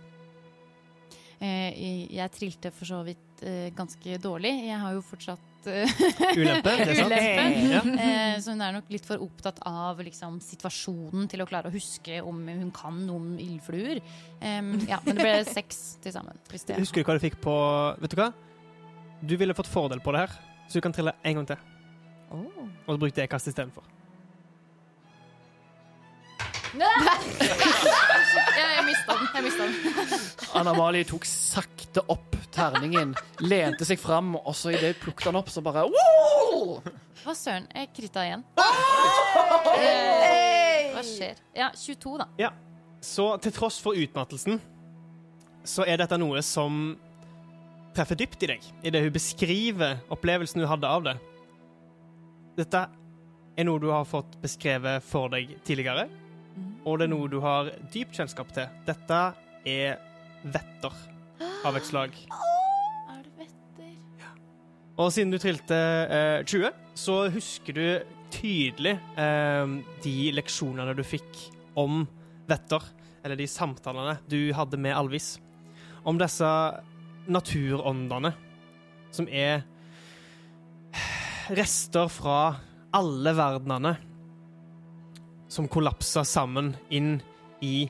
[1.41, 4.53] Eh, jeg- trilte for så vidt eh, ganske dårlig.
[4.67, 5.87] Jeg har jo fortsatt eh,
[6.39, 7.13] Ulempe, det er sant?
[7.13, 8.01] Ulempe.
[8.01, 11.75] Eh, så hun er nok litt for opptatt av liksom, situasjonen til å klare å
[11.75, 13.99] huske om hun kan noe om ildfluer.
[14.41, 16.39] Ja, men det ble seks til sammen.
[16.51, 17.55] Hvis det Husker du hva du fikk på
[17.99, 18.31] Vet du hva?
[19.21, 20.35] Du ville fått fordel på det her,
[20.69, 21.57] så du kan trille en gang til.
[22.31, 23.83] Og så bruk det kastet istedenfor.
[28.59, 29.27] Ja, jeg mista den.
[29.33, 29.73] Jeg mistet den.
[30.59, 35.49] Anna-Mali tok sakte opp terningen, lente seg fram, og så idet hun plukket den opp,
[35.49, 36.79] så bare wow!
[37.23, 37.65] Hva søren?
[37.73, 38.43] Jeg kritta igjen.
[39.79, 41.41] Eh, Hva skjer?
[41.57, 42.51] Ja, 22, da.
[43.01, 44.59] Så til tross for utmattelsen,
[45.67, 46.97] så er dette noe som
[47.95, 51.15] treffer dypt i deg, i det hun beskriver opplevelsen hun hadde av det.
[52.59, 52.85] Dette
[53.59, 56.07] er noe du har fått beskrevet for deg tidligere,
[56.87, 58.69] og det er noe du har dypt kjennskap til.
[58.87, 59.19] Dette
[59.67, 59.99] er
[60.43, 60.95] vetter
[61.67, 62.15] av et slag.
[62.29, 63.91] Er det vetter?
[64.21, 64.31] Ja.
[64.99, 67.85] Og siden du trilte eh, 20, så husker du
[68.33, 71.43] tydelig eh, de leksjonene du fikk
[71.79, 72.05] om
[72.49, 72.83] vetter,
[73.23, 75.37] eller de samtalene du hadde med Alvis,
[76.07, 76.47] om disse
[77.29, 78.33] naturåndene,
[79.13, 79.63] som er
[81.53, 82.39] rester fra
[82.93, 83.95] alle verdenene
[85.49, 87.17] som kollapsa sammen inn
[87.65, 87.89] i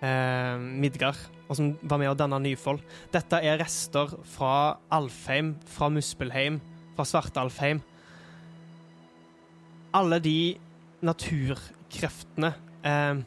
[0.00, 1.18] eh, Midgard,
[1.50, 2.82] og som var med å danne Nyfold.
[3.10, 6.60] Dette er rester fra Alfheim, fra Muspelheim,
[6.94, 7.82] fra Svartalfheim.
[9.98, 10.38] Alle de
[11.02, 12.52] naturkreftene
[12.86, 13.22] eh,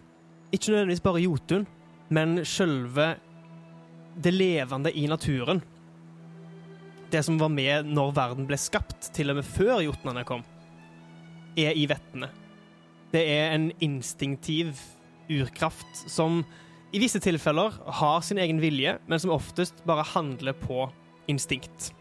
[0.53, 1.67] Ikke nødvendigvis bare Jotun,
[2.13, 3.15] men sjølve
[4.15, 5.61] det levende i naturen.
[7.11, 10.43] Det som var med når verden ble skapt, til og med før jotnene kom,
[11.57, 12.31] er i vettene.
[13.13, 14.73] Det er en instinktiv
[15.29, 16.41] urkraft som
[16.93, 20.87] i visse tilfeller har sin egen vilje, men som oftest bare handler på
[21.29, 21.91] instinkt.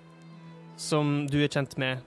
[0.81, 2.01] Som du er kjent med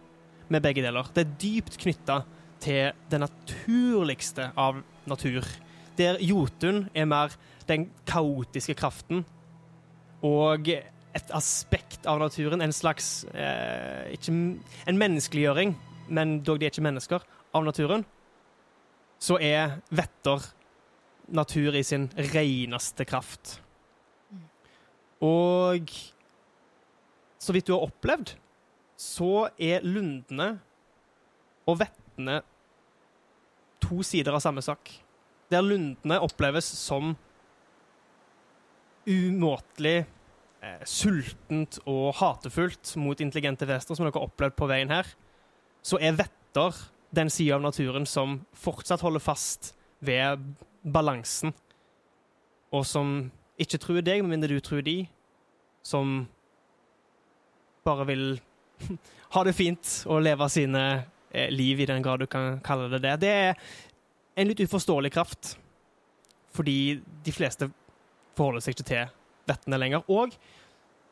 [0.49, 1.08] med begge deler.
[1.14, 2.20] Det er dypt knytta
[2.64, 5.45] til det naturligste av natur.
[5.97, 7.34] Der Jotun er mer
[7.70, 9.24] den kaotiske kraften
[10.24, 10.70] og
[11.16, 14.34] et aspekt av naturen, en slags eh, ikke,
[14.88, 15.76] En menneskeliggjøring,
[16.09, 17.24] men dog de er ikke mennesker,
[17.55, 18.03] av naturen,
[19.20, 20.43] så er vetter
[21.32, 23.59] natur i sin reneste kraft.
[25.24, 25.89] Og
[27.39, 28.36] så vidt du har opplevd,
[28.99, 30.55] så er lundene
[31.66, 32.41] og vettene
[33.84, 34.91] to sider av samme sak.
[35.51, 37.16] Der lundene oppleves som
[39.06, 40.06] umåtelig
[40.66, 45.10] eh, sultent og hatefullt mot intelligente vester som dere har opplevd på veien her,
[45.86, 46.80] så er vetter
[47.16, 49.74] den sida av naturen som fortsatt holder fast
[50.06, 50.41] ved
[50.84, 51.53] balansen,
[52.74, 53.32] og som
[53.62, 54.97] ikke truer deg, med mindre du truer de,
[55.86, 56.26] som
[57.86, 58.26] bare vil
[59.36, 60.84] ha det fint og leve sine
[61.32, 63.16] eh, liv, i den grad du kan kalle det det.
[63.24, 63.53] Det er
[64.36, 65.56] en litt uforståelig kraft,
[66.56, 67.70] fordi de fleste
[68.38, 69.13] forholder seg ikke til
[69.49, 70.05] vettene lenger.
[70.11, 70.36] Og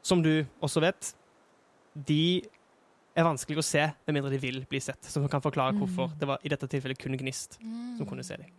[0.03, 1.13] som du også vet,
[1.93, 2.43] de
[3.13, 5.05] er vanskelig å se med mindre de vil bli sett.
[5.05, 8.49] Som kan forklare hvorfor det var i dette tilfellet kun Gnist som kunne se dem.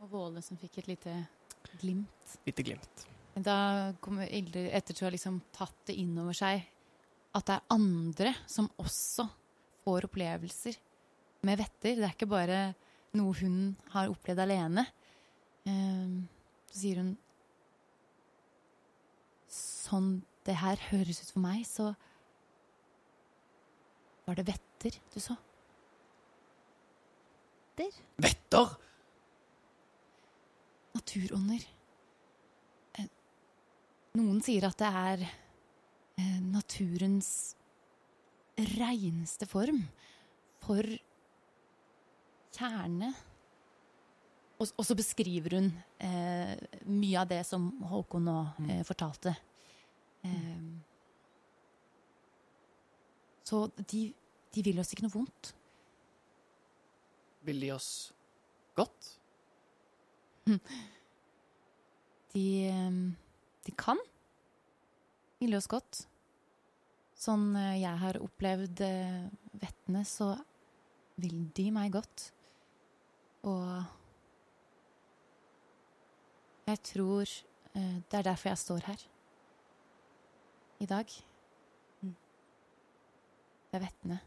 [0.00, 1.18] Og Våle som fikk et lite
[1.82, 2.38] glimt.
[2.48, 3.06] Lite glimt.
[3.36, 6.64] Da kommer Ildrid etter å ha liksom tatt det inn over seg
[7.36, 9.26] at det er andre som også
[9.84, 10.78] får opplevelser
[11.44, 11.98] med vetter.
[11.98, 12.60] Det er ikke bare
[13.16, 13.58] noe hun
[13.92, 14.86] har opplevd alene.
[15.68, 16.24] Ehm,
[16.70, 17.12] så sier hun
[19.86, 20.16] Sånn
[20.46, 21.92] det her høres ut for meg, så
[24.26, 25.36] var det vetter du så.
[27.76, 28.72] Vetter!
[30.96, 31.66] Naturånder.
[32.96, 33.08] Eh,
[34.16, 37.30] Noen sier at det er eh, naturens
[38.56, 39.82] reineste form
[40.64, 40.88] for
[42.56, 43.12] kjerne.
[44.56, 45.68] Og, og så beskriver hun
[46.00, 46.56] eh,
[46.88, 48.38] mye av det som Håkon nå
[48.70, 49.36] eh, fortalte.
[50.26, 50.64] Eh,
[53.46, 54.02] så de,
[54.54, 55.52] de vil oss ikke noe vondt.
[57.46, 57.90] Vil de oss
[58.78, 59.14] godt?
[62.36, 62.96] De, eh,
[63.64, 63.96] de kan
[65.40, 66.04] ville oss godt.
[67.16, 69.26] Sånn eh, jeg har opplevd eh,
[69.60, 70.34] vettene, så
[71.20, 72.30] vil de meg godt.
[73.46, 73.68] Og
[76.66, 79.06] jeg tror eh, det er derfor jeg står her
[80.82, 81.12] i dag.
[83.66, 84.18] Det er vettene.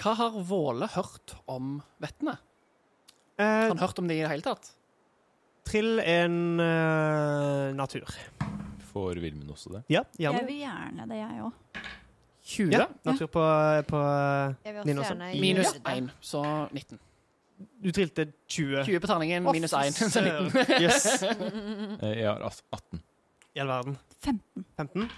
[0.00, 2.36] Hva har Våle hørt om vettene?
[3.38, 4.74] Eh, Har han hørt om det i det hele tatt?
[5.64, 8.10] trill en uh, natur.
[8.92, 9.80] Får Vilmund også det?
[9.90, 11.80] Ja, Jeg vil gjerne det, jeg òg.
[12.44, 13.42] 20 Ja, natur på,
[13.88, 14.00] på
[14.66, 15.14] Jeg vil også også.
[15.16, 16.98] gjerne minus 1, så 19.
[17.84, 18.84] Du trilte 20.
[18.88, 19.98] 20 på terningen, minus 1,
[20.82, 21.22] Yes.
[21.22, 23.02] Eh, Jeg har 18.
[23.54, 23.98] I all verden.
[24.24, 24.64] 15.
[24.76, 25.10] 15?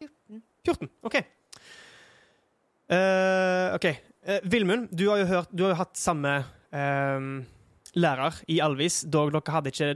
[0.00, 0.42] 14.
[0.66, 0.88] 14.
[1.02, 1.20] OK.
[2.90, 3.86] Uh, OK.
[4.28, 6.32] Uh, Vilmund, du har jo hørt Du har jo hatt samme
[6.74, 7.28] eh,
[7.98, 9.88] lærer i Alvis, dog dere hadde ikke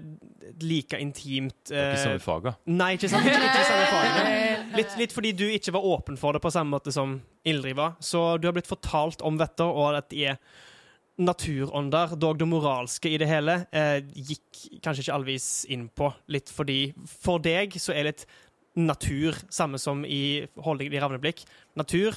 [0.62, 2.54] like intimt uh, ikke eh, samme faga.
[2.70, 4.24] Nei, ikke samme, Ikke, ikke samme faga.
[4.78, 7.98] Litt, litt fordi du ikke var åpen for det på samme måte som Ildrid var.
[8.00, 10.38] Så du har blitt fortalt om vetter, og at de er
[11.24, 16.12] naturånder, dog det moralske i det hele, eh, gikk kanskje ikke allvis inn på.
[16.28, 18.26] Litt fordi For deg så er litt
[18.76, 21.44] natur samme som i Holdning i Ravneblikk.
[21.76, 22.16] Natur,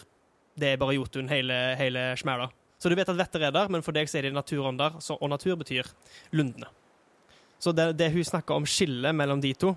[0.58, 2.50] det er bare Jotun, hele, hele smæla.
[2.80, 5.30] Så du vet at vetter er der, men for deg så er det naturånder, og
[5.30, 5.88] natur betyr
[6.36, 6.68] lundene.
[7.60, 9.76] Så det, det hun snakker om skillet mellom de to,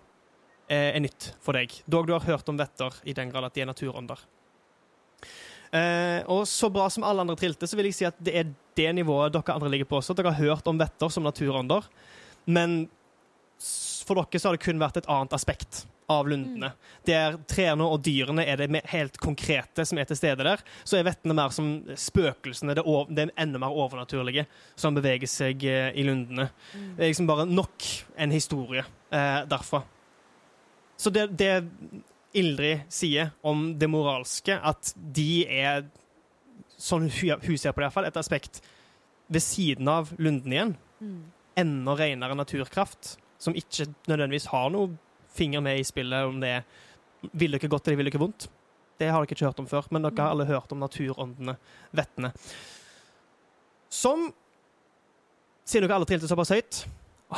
[0.69, 1.73] eh, er nytt for deg.
[1.87, 4.19] Dog du har hørt om vetter i den grad at de er naturånder.
[5.73, 8.53] Eh, og så bra som alle andre trilte, så vil jeg si at det er
[8.79, 10.15] det nivået dere andre ligger på også.
[10.17, 11.85] Dere har hørt om vetter som naturånder,
[12.49, 12.87] men
[14.09, 16.71] for dere så har det kun vært et annet aspekt av lundene.
[17.05, 21.05] Der trærne og dyrene er det helt konkrete som er til stede der, så er
[21.05, 24.47] vettene mer som spøkelsene, det, ov- det er enda mer overnaturlige,
[24.79, 26.49] som beveger seg eh, i lundene.
[26.97, 29.83] Det er liksom bare nok en historie eh, derfra.
[30.97, 31.53] Så det, det
[32.37, 35.89] Ildrid sier om det moralske, at de er
[36.79, 38.61] Sånn hun ser på det, iallfall, fall, et aspekt
[39.27, 40.75] ved siden av lunden igjen.
[41.59, 44.93] Enda renere naturkraft, som ikke nødvendigvis har noe
[45.35, 46.69] finger med i spillet om det er
[47.33, 48.49] vil dere godt eller vil dere vondt.
[48.99, 51.57] Det har dere ikke hørt om før, men dere har alle hørt om naturåndene,
[51.95, 52.33] vettene.
[53.91, 54.29] Som,
[55.67, 56.81] siden dere alle trilte såpass høyt,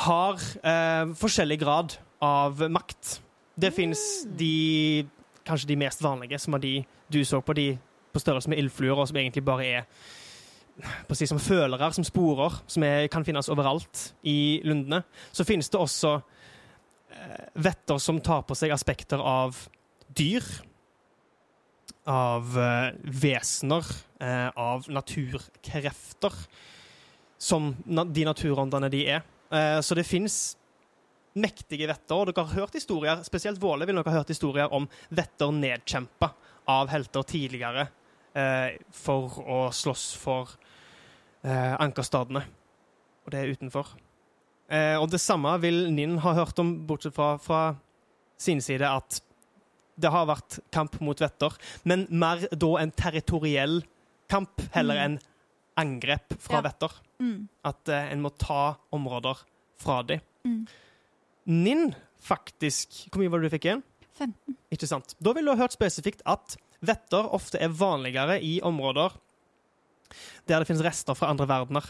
[0.05, 3.17] har eh, forskjellig grad av makt.
[3.61, 3.99] Det fins
[4.39, 5.07] de
[5.45, 6.73] kanskje de mest vanlige, som er de
[7.11, 7.75] du så på, de
[8.13, 9.85] på størrelse med ildfluer, og som egentlig bare er
[11.13, 15.03] si, som følere, som sporer, som er, kan finnes overalt i lundene.
[15.31, 19.59] Så finnes det også eh, vetter som tar på seg aspekter av
[20.07, 20.45] dyr,
[22.09, 22.87] av eh,
[23.21, 23.91] vesener,
[24.23, 26.39] eh, av naturkrefter,
[27.41, 29.23] som de naturåndene de er.
[29.81, 30.35] Så det fins
[31.39, 34.87] mektige vetter, og dere har hørt historier, spesielt Våle vil dere ha hørt historier om
[35.09, 36.31] vetter nedkjempa
[36.71, 37.87] av helter tidligere
[38.37, 40.55] eh, for å slåss for
[41.43, 42.43] eh, ankerstadene.
[43.25, 43.93] Og det er utenfor.
[44.71, 47.63] Eh, og det samme vil Ninn ha hørt om, bortsett fra, fra
[48.41, 49.21] sin side, at
[50.01, 51.53] det har vært kamp mot vetter,
[51.85, 53.81] men mer da en territoriell
[54.31, 55.17] kamp heller enn
[55.79, 56.61] angrep fra Ja.
[56.69, 56.95] vetter.
[57.21, 57.49] Mm.
[57.67, 59.43] At eh, en må ta områder
[59.81, 60.21] fra dem.
[60.45, 60.63] Mm.
[61.49, 63.83] Ninn, faktisk Hvor mye var det du fikk igjen?
[64.19, 64.55] 15.
[64.71, 65.15] Ikke sant?
[65.19, 69.15] Da vil du ha hørt spesifikt at vetter ofte er vanligere i områder
[70.47, 71.85] der det finnes rester fra andre verdener.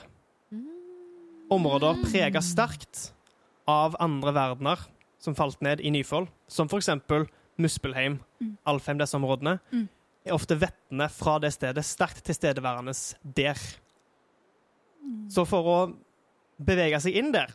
[1.52, 3.08] Områder preget sterkt
[3.68, 4.84] av andre verdener
[5.22, 7.28] som falt ned i Nyfold, som for eksempel
[7.62, 8.58] Muspelheim, Mm.
[8.66, 9.88] Alfheim, disse områdene, Mm.
[10.26, 12.93] er ofte vettene fra det stedet sterkt tilstedeværende
[13.36, 13.58] der.
[15.30, 15.95] Så for å
[16.64, 17.54] bevege seg inn der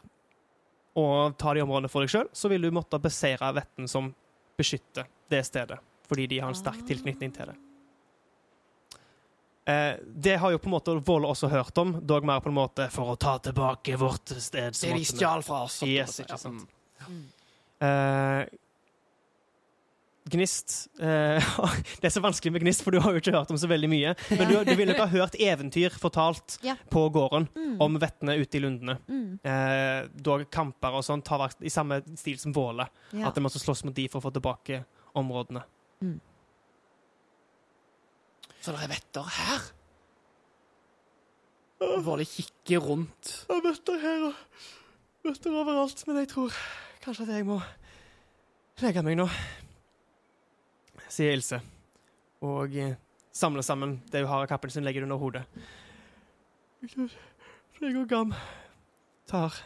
[0.96, 4.10] og ta de områdene for deg sjøl, så vil du måtte beseire vetten som
[4.56, 5.78] beskytter det stedet,
[6.08, 7.56] fordi de har en sterk tilknytning til det.
[9.66, 12.58] Eh, det har jo på en måte Vold også hørt om, dog mer på en
[12.58, 14.76] måte for å ta tilbake vårt sted.
[14.78, 15.80] Det de stjal fra oss.
[15.82, 16.68] Yes, ikke sant.
[17.08, 17.24] Mm.
[17.82, 18.42] Eh,
[20.26, 21.38] Gnist eh,
[22.00, 23.90] Det er så vanskelig med Gnist, for du har jo ikke hørt om så veldig
[23.92, 24.14] mye.
[24.34, 26.74] Men du, du ville ikke ha hørt eventyr fortalt Ja.
[26.90, 27.76] på gården Mm.
[27.82, 28.96] om vettene ute i lundene.
[29.06, 29.38] Mm.
[29.44, 32.86] Eh, dog kamper og sånt har vært i samme stil som Våle.
[33.12, 33.28] Ja.
[33.28, 34.82] At en måtte slåss mot de for å få tilbake
[35.16, 35.62] områdene.
[38.62, 39.66] Så det er vetter her.
[42.02, 43.32] Våle kikker rundt.
[43.46, 44.34] Jeg har vetter her og
[45.26, 46.54] vetter overalt, men jeg tror
[47.04, 47.60] kanskje at jeg må
[48.82, 49.28] legge meg nå.
[51.12, 51.60] Sier Ilse.
[52.44, 52.96] Og eh,
[53.34, 55.44] samler sammen det hun har av kappen sin, legger det under hodet.
[56.82, 58.32] Jeg og Gam
[59.28, 59.56] tar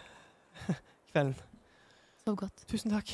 [1.11, 1.37] kvelden.
[2.25, 2.65] Sov godt.
[2.71, 3.13] Tusen takk.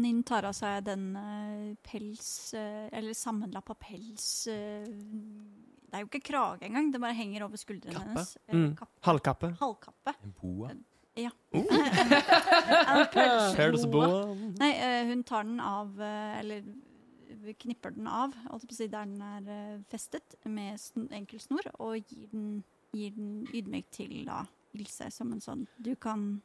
[0.00, 6.20] Ninn tar av seg den eh, pels eh, Eller sammenlappa pels Det er jo ikke
[6.28, 8.12] krage engang, det bare henger over skuldrene Kappe?
[8.14, 8.36] hennes.
[8.54, 8.68] Mm.
[8.78, 9.02] kappe.
[9.08, 9.50] Halvkappe.
[9.58, 10.14] Halvkappe.
[10.22, 10.70] En boa.
[11.18, 11.32] Ja.
[11.50, 11.66] Uh.
[12.90, 14.06] En pelsboa.
[14.62, 14.70] Nei,
[15.10, 16.62] hun tar den av Eller
[17.58, 20.78] knipper den av der den er eh, festet, med
[21.10, 25.94] enkel snor, og gir den, gir den ydmykt til da Ilse som en sånn Du
[25.96, 26.42] kan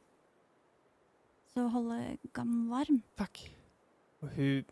[1.53, 3.01] så holde Gam varm.
[3.15, 3.39] Takk.
[4.21, 4.65] Og hun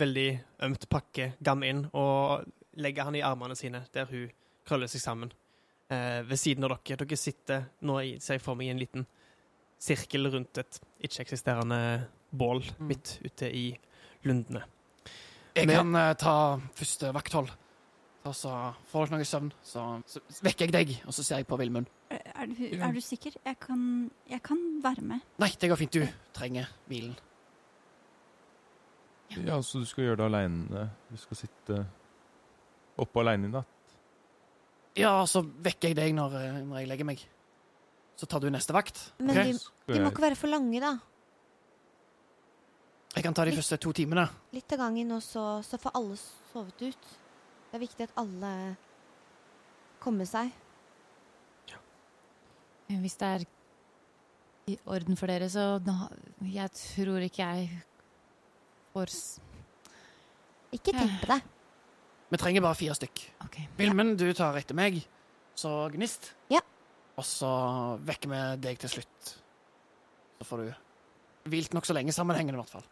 [0.00, 0.28] veldig
[0.64, 4.30] ømt pakker Gam inn og legger han i armene sine, der hun
[4.64, 5.32] krøller seg sammen.
[5.88, 6.96] Eh, ved siden av dere.
[7.04, 9.06] Dere sitter nå i, ser jeg for meg en liten
[9.78, 12.86] sirkel rundt et ikke-eksisterende bål Mm.
[12.88, 13.78] midt ute i
[14.24, 14.64] lundene.
[15.56, 16.34] Jeg Men- kan uh, ta
[16.76, 17.48] første vakthold.
[18.26, 18.50] Og så
[18.90, 21.86] får dere noe søvn, så, så vekker jeg deg, og så ser jeg på Vilmund.
[22.10, 23.36] Er, er, du, er sikker?
[23.38, 25.22] Jeg kan, jeg kan være med.
[25.38, 25.94] Nei, det går fint.
[25.94, 27.14] Du trenger hvilen.
[29.36, 30.88] Ja, så du skal gjøre det aleine?
[31.10, 31.78] Du skal sitte
[32.98, 33.96] oppe aleine i natt?
[34.96, 37.22] Ja, så vekker jeg deg når, eh, når jeg legger meg.
[38.16, 38.98] Så tar du neste vakt.
[39.20, 39.52] Men okay?
[39.52, 40.96] de, de må ikke være for lange, da.
[43.16, 44.26] Jeg kan ta de første to timene.
[44.52, 47.06] Litt av gangen, og så, så får alle sovet ut.
[47.70, 48.50] Det er viktig at alle
[50.04, 50.50] kommer seg.
[51.72, 51.78] Ja.
[53.00, 53.46] Hvis det er
[54.70, 56.08] i orden for dere, så da,
[56.44, 57.70] Jeg tror ikke jeg
[58.92, 59.40] får s-
[60.76, 61.40] Ikke tenk på det.
[62.30, 63.22] Vi trenger bare fire stykk.
[63.46, 63.56] OK.
[63.78, 64.98] Vilmen, du tar etter meg.
[65.56, 66.32] Så Gnist.
[66.52, 66.60] Ja.
[67.16, 67.48] Og så
[68.04, 69.30] vekker vi deg til slutt.
[70.36, 70.74] Så får du
[71.48, 72.84] hvilt nokså lenge sammenhengende, i hvert fall.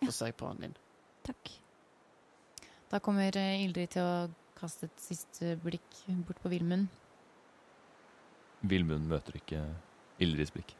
[0.00, 0.76] På din.
[1.26, 1.54] Takk.
[2.90, 6.86] Da kommer eh, Ildrid til å kaste et siste blikk bort på Vilmund,
[8.64, 9.62] Vilmund møter ikke
[10.22, 10.72] Ildrids blikk.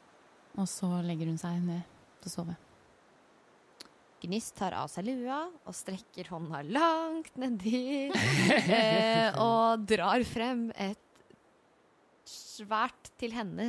[0.56, 1.82] og så legger hun seg ned
[2.22, 2.54] til å sove.
[4.22, 8.08] Gnist tar av seg lua og strekker hånda langt nedi.
[8.78, 11.02] eh, og drar frem et
[12.26, 13.68] svært til henne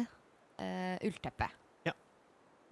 [0.55, 1.49] eh, ullteppe.
[1.85, 1.93] Ja.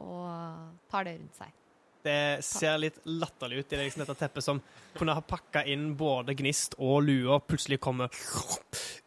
[0.01, 1.64] Og tar det rundt seg.
[2.05, 3.69] Det ser litt latterlig ut.
[3.69, 4.59] Det er liksom dette teppet som
[4.93, 8.13] kunne ha pakka inn både gnist og lua, plutselig kommer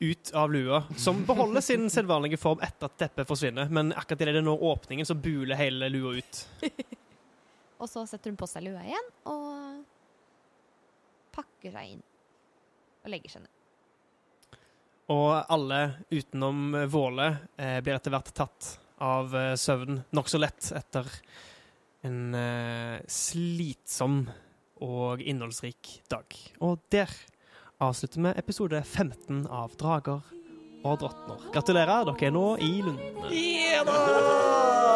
[0.03, 0.81] ut av lua.
[0.99, 5.07] Som beholder sin sedvanlige form etter at teppet forsvinner, men akkurat idet det når åpningen,
[5.07, 6.41] så buler hele lua ut.
[7.79, 9.85] Og så setter hun på seg lua igjen og
[11.39, 12.03] pakker seg inn.
[13.05, 14.59] Og legger seg ned.
[15.15, 15.79] Og alle
[16.11, 21.07] utenom Våle eh, blir etter hvert tatt av eh, søvnen nokså lett etter
[22.07, 24.23] en uh, slitsom
[24.85, 26.39] og innholdsrik dag.
[26.63, 27.11] Og der
[27.83, 30.35] avslutter vi episode 15 av Drager
[30.87, 31.49] og drottner.
[31.55, 33.33] Gratulerer, dere er nå i Lundene.
[33.33, 34.88] Reisando,